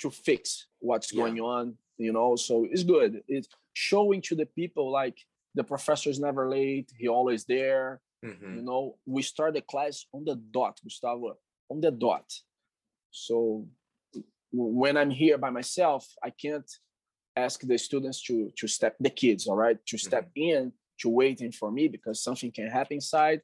[0.00, 1.20] to fix what's yeah.
[1.20, 5.18] going on you know so it's good it's showing to the people like
[5.54, 8.56] the professor is never late he always there mm-hmm.
[8.56, 11.36] you know we start the class on the dot gustavo
[11.70, 12.28] on the dot
[13.10, 13.66] so
[14.54, 16.70] when I'm here by myself, I can't
[17.36, 20.56] ask the students to to step the kids, all right, to step mm-hmm.
[20.56, 23.40] in to waiting for me because something can happen inside,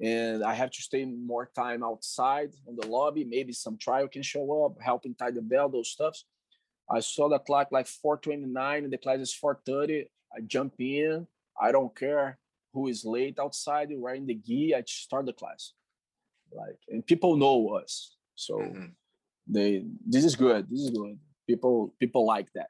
[0.00, 3.24] and I have to stay more time outside on the lobby.
[3.24, 6.24] Maybe some trial can show up, helping tie the bell, those stuffs.
[6.90, 10.08] I saw the clock like 4:29, and the class is 4:30.
[10.34, 11.26] I jump in.
[11.60, 12.38] I don't care
[12.72, 13.88] who is late outside.
[13.90, 14.74] We're in the gi.
[14.74, 15.74] I start the class,
[16.52, 18.54] like, and people know us, so.
[18.56, 18.92] Mm-hmm
[19.48, 22.68] they this is good this is good people people like that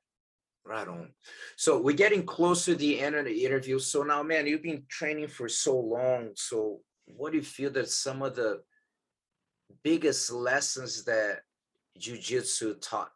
[0.64, 1.09] right on
[1.57, 4.85] so we're getting close to the end of the interview so now man you've been
[4.89, 8.61] training for so long so what do you feel that some of the
[9.83, 11.41] biggest lessons that
[11.99, 13.11] jiu-jitsu taught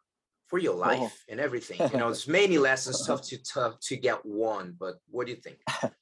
[0.47, 0.77] for your oh.
[0.77, 1.11] life oh.
[1.29, 5.27] and everything you know it's many lessons tough to tough to get one but what
[5.27, 5.57] do you think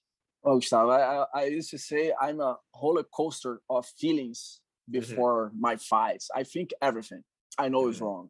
[0.46, 5.00] oh Gustavo, I, I used to say i'm a roller coaster of feelings mm-hmm.
[5.00, 5.62] before mm-hmm.
[5.62, 7.24] my fights i think everything
[7.62, 8.30] I know it's wrong,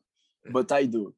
[0.51, 1.13] but I do.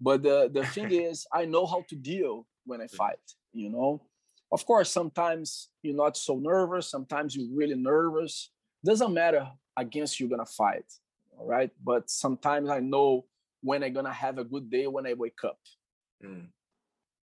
[0.00, 2.96] But the, the thing is, I know how to deal when I mm-hmm.
[2.96, 4.02] fight, you know?
[4.50, 8.50] Of course, sometimes you're not so nervous, sometimes you're really nervous.
[8.82, 9.46] Doesn't matter
[9.76, 10.86] against you're gonna fight,
[11.36, 11.70] all right?
[11.84, 13.26] But sometimes I know
[13.60, 15.58] when I'm gonna have a good day when I wake up.
[16.24, 16.46] Mm.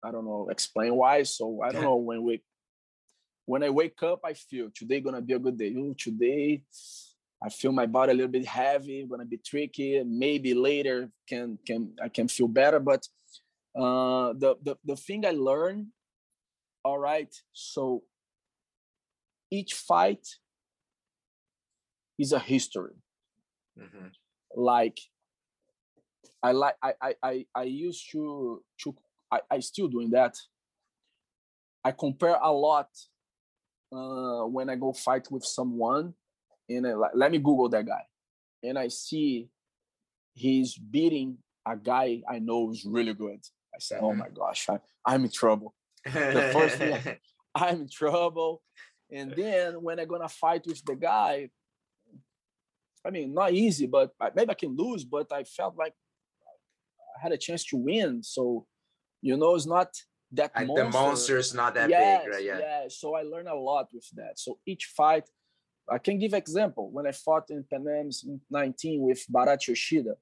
[0.03, 1.23] I don't know, explain why.
[1.23, 2.43] So I don't know when we
[3.45, 5.69] when I wake up, I feel today gonna be a good day.
[5.69, 6.63] Ooh, today
[7.43, 10.03] I feel my body a little bit heavy, gonna be tricky.
[10.03, 12.79] Maybe later can can I can feel better.
[12.79, 13.07] But
[13.75, 15.87] uh, the the the thing I learned,
[16.83, 17.33] all right.
[17.53, 18.03] So
[19.51, 20.25] each fight
[22.17, 22.95] is a history.
[23.79, 24.07] Mm-hmm.
[24.55, 24.99] Like
[26.41, 28.95] I like I I I, I used to to
[29.31, 30.35] I, I still doing that.
[31.83, 32.89] I compare a lot
[33.93, 36.15] uh, when I go fight with someone
[36.69, 38.03] and I, let me Google that guy,
[38.63, 39.49] and I see
[40.33, 43.39] he's beating a guy I know is really good.
[43.73, 44.19] I said, oh mm-hmm.
[44.19, 45.73] my gosh, I, I'm in trouble.
[46.05, 47.17] the first thing,
[47.55, 48.61] I'm in trouble.
[49.11, 51.49] And then when I'm gonna fight with the guy,
[53.05, 55.93] I mean, not easy, but maybe I can lose, but I felt like
[57.17, 58.21] I had a chance to win.
[58.21, 58.65] So,
[59.21, 59.89] you know, it's not
[60.33, 60.83] that monster.
[60.83, 62.43] the monster is not that yes, big, right?
[62.43, 62.59] Yeah.
[62.59, 62.85] Yeah.
[62.89, 64.37] So I learned a lot with that.
[64.37, 65.29] So each fight,
[65.89, 66.89] I can give example.
[66.91, 70.15] When I fought in Pan Am's 19 with Baret Yoshida,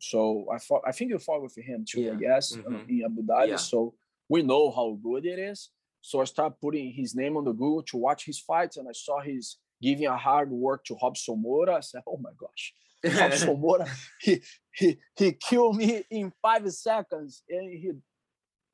[0.00, 0.82] so I fought.
[0.86, 2.02] I think you fought with him too.
[2.02, 2.12] Yeah.
[2.12, 2.88] I guess mm-hmm.
[2.88, 3.48] in Abu Dhabi.
[3.48, 3.56] Yeah.
[3.56, 3.94] So
[4.28, 5.70] we know how good it is.
[6.00, 8.92] So I started putting his name on the Google to watch his fights, and I
[8.92, 11.76] saw his giving a hard work to Robson Moura.
[11.76, 12.74] I said, "Oh my gosh,
[13.04, 13.88] Robson Moura,
[14.20, 14.40] he
[14.72, 17.92] he he killed me in five seconds, and he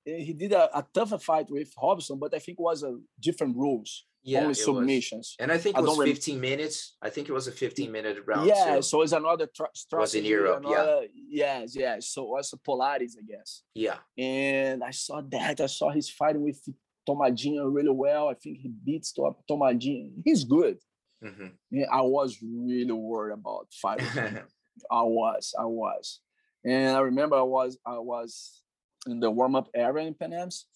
[0.05, 3.57] he did a, a tougher fight with Robson, but I think it was a different
[3.57, 5.37] rules yeah, only submissions.
[5.39, 5.43] Was.
[5.43, 6.97] And I think it was 15 minutes.
[7.03, 8.47] I think it was a 15 minute round.
[8.47, 8.83] Yeah, too.
[8.83, 10.01] so it's another tra- strategy.
[10.01, 11.61] Was in Europe, another, yeah.
[11.61, 12.09] Yes, yes.
[12.09, 13.62] So it was a Polaris, I guess.
[13.75, 13.99] Yeah.
[14.16, 15.61] And I saw that.
[15.61, 16.59] I saw his fighting with
[17.07, 18.29] Tomadinho really well.
[18.29, 19.12] I think he beats
[19.49, 20.12] Tomadinho.
[20.25, 20.79] He's good.
[21.22, 21.49] Mm-hmm.
[21.70, 24.41] Yeah, I was really worried about fighting him.
[24.91, 26.20] I was, I was.
[26.64, 28.62] And I remember I was, I was
[29.07, 30.66] in the warm up area in Pan Am's.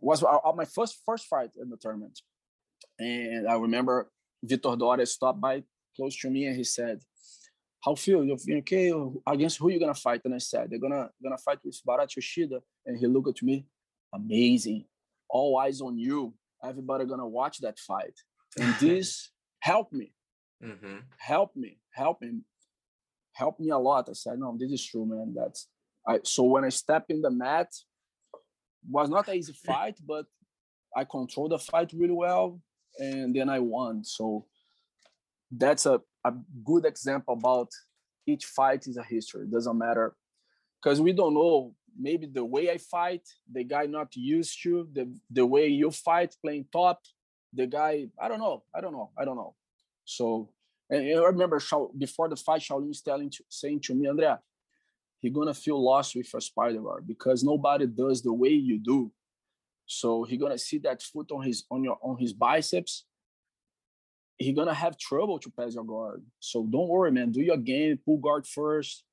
[0.00, 2.20] Was my first first fight in the tournament
[2.98, 4.10] and I remember
[4.44, 5.62] Vitor Doria stopped by
[5.96, 7.00] close to me and he said,
[7.86, 8.24] how feel?
[8.24, 8.92] You feel okay?
[9.26, 10.22] Against who you gonna fight?
[10.24, 13.64] And i said they're gonna gonna fight with Baret Yoshida and he looked at me
[14.12, 14.84] amazing
[15.28, 16.34] all eyes on you.
[16.64, 18.14] Everybody gonna watch that fight.
[18.58, 19.30] And this
[19.60, 20.12] helped me.
[20.64, 21.00] Mm-hmm.
[21.18, 22.40] help me help me
[23.34, 24.08] help me a lot.
[24.08, 25.34] I said no this is true man.
[25.36, 25.68] That's
[26.08, 27.68] i so when i step in the mat
[28.88, 30.24] was not an easy fight but
[30.96, 32.60] i controlled the fight really well
[32.98, 34.04] and then I won.
[34.04, 34.46] So
[35.50, 36.32] that's a, a
[36.64, 37.68] good example about
[38.26, 39.44] each fight is a history.
[39.44, 40.16] It doesn't matter
[40.82, 45.12] because we don't know maybe the way I fight, the guy not used to, the
[45.30, 47.00] the way you fight playing top,
[47.52, 48.64] the guy, I don't know.
[48.74, 49.10] I don't know.
[49.16, 49.54] I don't know.
[50.04, 50.50] So
[50.88, 51.60] and I remember
[51.96, 54.38] before the fight, Shaolin's telling to, saying to me, André,
[55.20, 59.10] he gonna feel lost with a spider bar because nobody does the way you do.
[59.86, 63.04] So he gonna see that foot on his on your on his biceps.
[64.36, 66.24] He gonna have trouble to pass your guard.
[66.40, 67.30] So don't worry, man.
[67.30, 69.04] Do your game, pull guard first,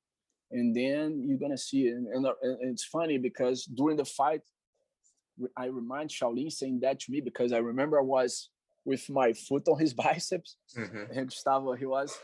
[0.50, 1.94] and then you're gonna see it.
[1.94, 4.42] And, and, and it's funny because during the fight,
[5.56, 8.50] I remind Shaolin saying that to me because I remember I was
[8.84, 11.12] with my foot on his biceps, mm-hmm.
[11.12, 12.18] and Gustavo he was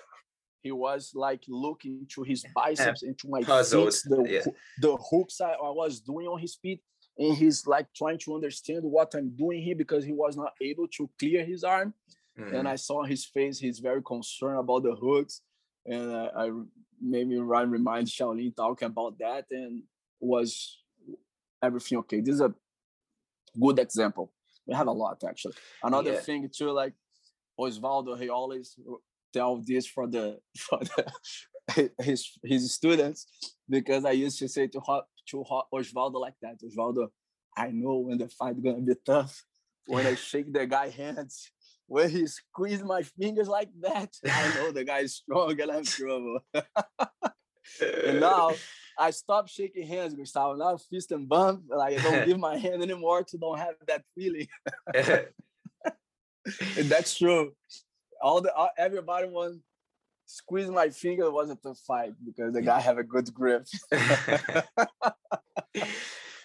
[0.63, 3.49] he was like looking to his biceps into my feet,
[4.05, 4.53] the, yeah.
[4.81, 6.81] the hooks I, I was doing on his feet
[7.19, 10.89] and he's like trying to understand what I'm doing here because he was not able
[10.97, 11.95] to clear his arm.
[12.39, 12.55] Mm-hmm.
[12.55, 15.43] And I saw his face; he's very concerned about the hooks,
[15.85, 16.51] and uh, I
[17.01, 19.83] maybe Ryan remind Shaolin talking about that, and
[20.21, 20.79] was
[21.63, 22.21] everything okay?
[22.21, 22.55] This is a
[23.61, 24.33] good example.
[24.67, 25.55] We have a lot actually.
[25.83, 26.21] Another yeah.
[26.21, 26.95] thing too, like
[27.59, 28.79] Osvaldo, he always
[29.33, 31.07] tell this for the for the
[32.01, 33.27] his his students
[33.69, 34.81] because I used to say to
[35.29, 36.61] to Osvaldo like that.
[36.63, 37.09] Osvaldo,
[37.57, 39.45] I know when the fight gonna be tough.
[39.87, 41.51] When I shake the guy hands,
[41.87, 45.85] when he squeeze my fingers like that, I know the guy is strong and I'm
[45.85, 46.41] trouble.
[46.55, 48.53] and now
[48.99, 50.57] I stop shaking hands, Gustavo.
[50.57, 51.65] Now fist and bump.
[51.69, 54.49] Like I don't give my hand anymore to don't have that feeling.
[54.95, 57.53] and that's true.
[58.23, 59.59] All the everybody wants
[60.31, 63.67] squeeze my finger wasn't a fight because the guy have a good grip.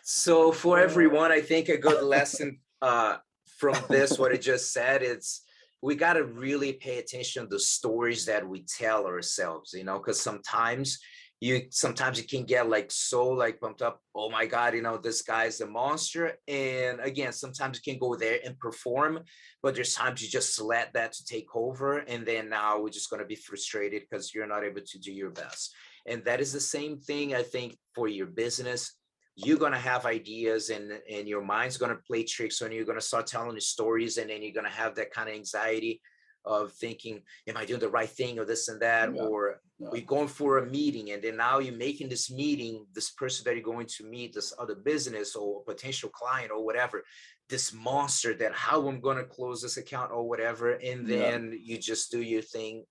[0.03, 3.17] so for everyone, I think a good lesson uh,
[3.59, 5.41] from this, what I just said, it's
[5.81, 9.99] we got to really pay attention to the stories that we tell ourselves, you know,
[9.99, 10.97] because sometimes
[11.41, 14.97] you sometimes you can get like so like pumped up oh my god you know
[14.97, 19.19] this guy's a monster and again sometimes you can go there and perform
[19.61, 23.09] but there's times you just let that to take over and then now we're just
[23.09, 25.73] going to be frustrated because you're not able to do your best
[26.07, 28.93] and that is the same thing i think for your business.
[29.37, 33.05] You're to have ideas and and your mind's to play tricks on you you're to
[33.05, 36.01] start telling stories and then you're to have that kind of anxiety
[36.45, 39.13] of thinking, am I doing the right thing or this and that?
[39.13, 39.21] Yeah.
[39.21, 39.89] Or yeah.
[39.91, 43.55] we're going for a meeting and then now you're making this meeting, this person that
[43.55, 47.03] you're going to meet, this other business or a potential client or whatever,
[47.49, 50.71] this monster that how I'm going to close this account or whatever.
[50.71, 51.75] And then yeah.
[51.75, 52.85] you just do your thing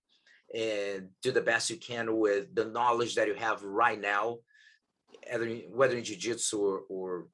[0.55, 4.39] and do the best you can with the knowledge that you have right now,
[5.71, 7.27] whether in jiu-jitsu or, or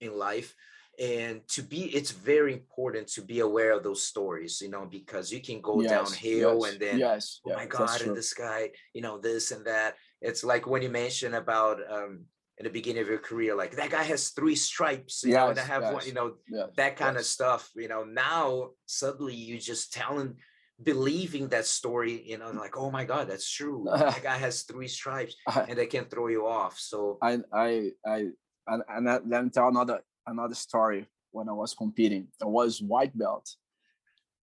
[0.00, 0.54] in life
[0.98, 5.32] and to be it's very important to be aware of those stories you know because
[5.32, 8.70] you can go Yes, downhill yes, and then yes, oh my god and this guy
[8.92, 9.94] you know this and that.
[10.20, 12.24] It's like when you mentioned about um
[12.58, 15.58] in the beginning of your career like that guy has three stripes you know and
[15.58, 16.34] i have one you know
[16.76, 18.04] that kind of stuff you know.
[18.04, 20.36] Now suddenly you just telling
[20.82, 23.84] believing that story you know like oh my god that's true.
[23.88, 26.78] That guy has three stripes I, and they can throw you off.
[26.78, 28.18] So I, I, I,
[28.66, 31.06] and, and that- let me tell another another story.
[31.30, 33.56] When I was competing, I was white belt,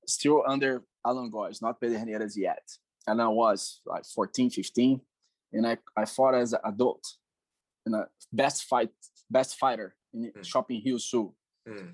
[0.06, 2.64] still under Alan Goes, not Pederneiras yet,
[3.06, 5.02] and I was like 14, 15,
[5.52, 7.04] and I, I fought as an adult,
[7.86, 8.90] in a best fight,
[9.30, 10.46] best fighter in Mm.
[10.46, 11.36] Shopping Rio Sul.
[11.68, 11.92] mm,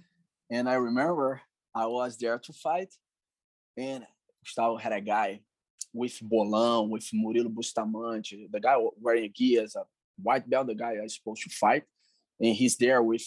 [0.52, 1.42] And I remember
[1.74, 2.94] I was there to fight,
[3.76, 4.06] and
[4.44, 5.42] Gustavo had a guy
[5.92, 9.86] with Bolão, with Murilo Bustamante, the guy wearing a gi as a
[10.22, 11.84] white belt, the guy I was supposed to fight,
[12.40, 13.26] and he's there with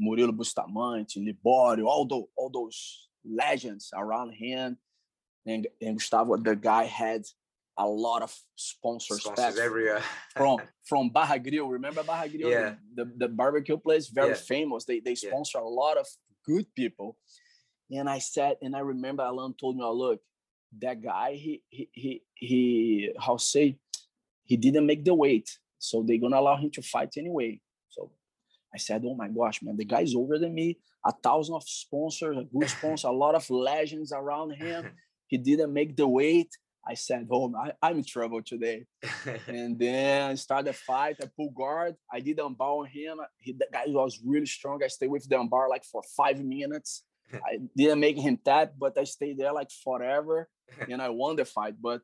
[0.00, 4.78] Murilo Bustamante, Liborio, all those all those legends around him,
[5.46, 7.22] and, and Gustavo, the guy had
[7.78, 10.02] a lot of sponsors, sponsors everywhere
[10.36, 11.68] from from Barra Grill.
[11.68, 12.50] Remember Barra Grill?
[12.50, 12.74] Yeah.
[12.94, 14.34] The, the, the barbecue place, very Yeah.
[14.34, 14.84] famous.
[14.84, 15.30] They they Yeah.
[15.30, 16.06] sponsor a lot of
[16.44, 17.16] good people.
[17.90, 20.20] And I said, and I remember Alan told me, oh, look,
[20.78, 23.78] that guy, he he he he how say
[24.44, 25.48] he didn't make the weight.
[25.78, 27.60] So they're gonna allow him to fight anyway.
[28.74, 32.36] I said, oh my gosh, man, the guy's older than me, a thousand of sponsors,
[32.36, 34.90] a good sponsor, a lot of legends around him.
[35.26, 36.56] He didn't make the weight.
[36.86, 38.86] I said, oh, I, I'm in trouble today
[39.46, 41.16] and then I started the fight.
[41.22, 41.94] I pulled guard.
[42.12, 43.18] I did armbar on him.
[43.38, 44.80] He, the guy was really strong.
[44.82, 47.04] I stayed with the armbar like for five minutes.
[47.32, 50.48] I didn't make him tap, but I stayed there like forever,
[50.88, 51.74] and I won the fight.
[51.80, 52.02] But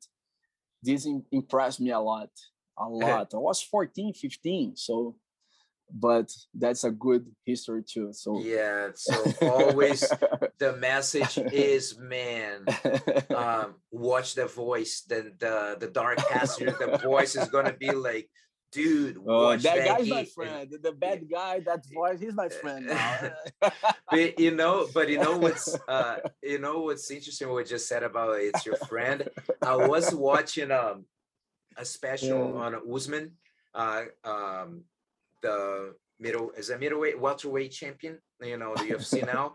[0.82, 2.30] this impressed me a lot,
[2.78, 3.32] a lot.
[3.34, 5.16] I was 14, 15, so
[5.92, 8.12] but that's a good history too.
[8.12, 10.12] So yeah so always
[10.58, 12.66] the message is man
[13.34, 18.28] um watch the voice the the, the dark passenger the voice is gonna be like
[18.72, 20.68] dude Oh, watch that, that, guy's my friend.
[20.70, 22.90] The, the bad guy, that voice, he's my friend
[24.10, 27.88] but you know but you know what's uh you know what's interesting what you just
[27.88, 29.28] said about it's your friend
[29.62, 31.04] i was watching um
[31.76, 32.62] a special Yeah.
[32.62, 33.32] on Usman,
[33.74, 34.84] uh um
[35.46, 35.58] the
[36.26, 38.14] middle is a middleweight welterweight champion
[38.50, 39.46] you know the ufc now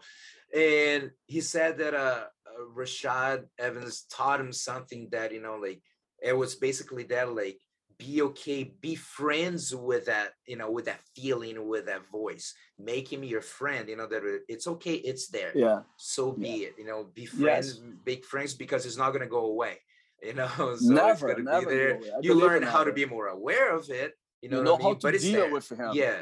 [0.55, 1.01] and
[1.33, 5.81] he said that uh uh, rashad evans taught him something that you know like
[6.29, 7.59] it was basically that like
[7.97, 12.47] be okay be friends with that you know with that feeling with that voice
[12.91, 14.23] make him your friend you know that
[14.53, 16.67] it's okay it's there yeah, so be Yeah.
[16.67, 17.79] it you know be friends Yes.
[18.09, 19.75] big friends because it's not going to go away
[20.27, 21.69] you know so it's never, gonna never.
[21.69, 22.09] be there go away.
[22.15, 24.11] I you learn how to be more aware of it
[24.41, 24.87] you know, you know I mean?
[24.87, 25.51] how to but deal there.
[25.51, 25.91] with him.
[25.93, 26.21] yeah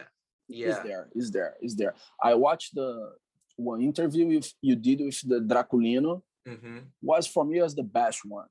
[0.49, 0.69] yeah.
[0.69, 1.95] is there, is there, is there.
[2.21, 3.13] I watched the
[3.55, 8.21] one interview with you did with the Draculino hmm was for me was the best
[8.25, 8.47] one.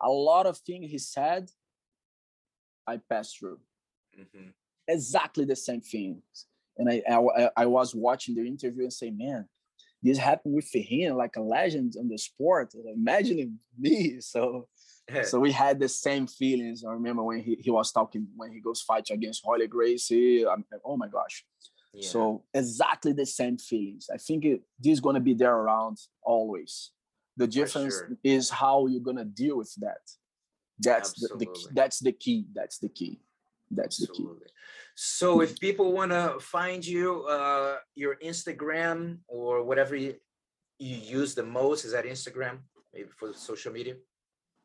[0.00, 1.50] A lot of things he said,
[2.86, 3.58] I passed through
[4.14, 4.48] hmm
[4.86, 9.48] exactly the same things, and I I, I was watching the interview and say, man,
[10.02, 12.74] this happened with him, like a legend in the sport.
[12.94, 14.68] Imagine me, so
[15.24, 16.84] so we had the same feelings.
[16.84, 20.46] I remember when he, he was talking when he goes fight against Holly Gracie.
[20.46, 21.44] I'm, like, oh my gosh.
[21.92, 22.08] yeah.
[22.08, 24.08] So exactly the same feelings.
[24.12, 26.92] I think it, this is gonna be there around always.
[27.36, 28.18] The difference sure.
[28.24, 30.00] is how you're gonna deal with that.
[30.80, 32.46] That's the, the that's the key.
[32.54, 33.20] That's the key.
[33.70, 34.26] That's the key.
[34.94, 40.14] So if people want to find you, uh, your Instagram or whatever you,
[40.78, 42.58] you use the most, is that Instagram,
[42.92, 43.94] maybe for social media?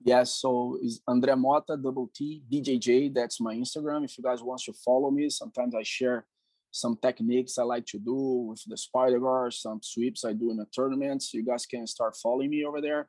[0.06, 3.14] Yeah, so it's André Motta double T BJJ.
[3.14, 4.04] That's my Instagram.
[4.04, 6.26] If you guys want to follow me, sometimes I share
[6.72, 10.58] some techniques I like to do with the spider guard, some sweeps I do in
[10.58, 11.34] the tournaments.
[11.34, 13.08] You guys can start following me over there.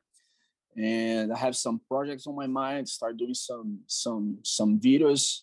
[0.77, 2.87] And I have some projects on my mind.
[2.87, 5.41] Start doing some some some videos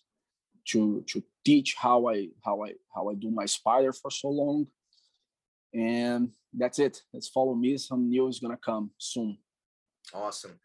[0.69, 4.65] to to teach how I how I how I do my spider for so long.
[5.71, 7.03] And that's it.
[7.13, 7.77] Let's follow me.
[7.77, 9.37] Some news is gonna come soon.
[10.13, 10.59] Awesome.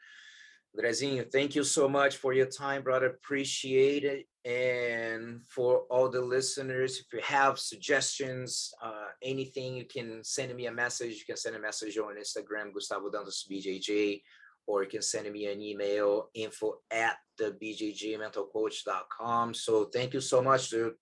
[0.79, 3.07] Andrezinho, thank you so much for your time, brother.
[3.07, 4.26] Appreciate it.
[4.45, 10.66] And for all the listeners, if you have suggestions, uh, anything, you can send me
[10.66, 11.18] a message.
[11.18, 14.22] You can send a message on Instagram, Gustavo Dantas BJJ,
[14.66, 19.55] or you can send me an email, info at the bjjmentalcoach.com.
[19.55, 20.95] So thank you so much, dude.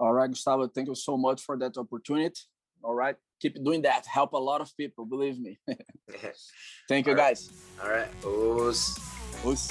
[0.00, 2.40] All right, Gustavo, thank you so much for that opportunity.
[2.82, 4.06] All right, keep doing that.
[4.06, 5.58] Help a lot of people, believe me.
[6.88, 7.36] thank you, All right.
[7.36, 7.50] guys.
[7.82, 8.08] all right.
[8.24, 8.98] Os.
[9.44, 9.70] Os.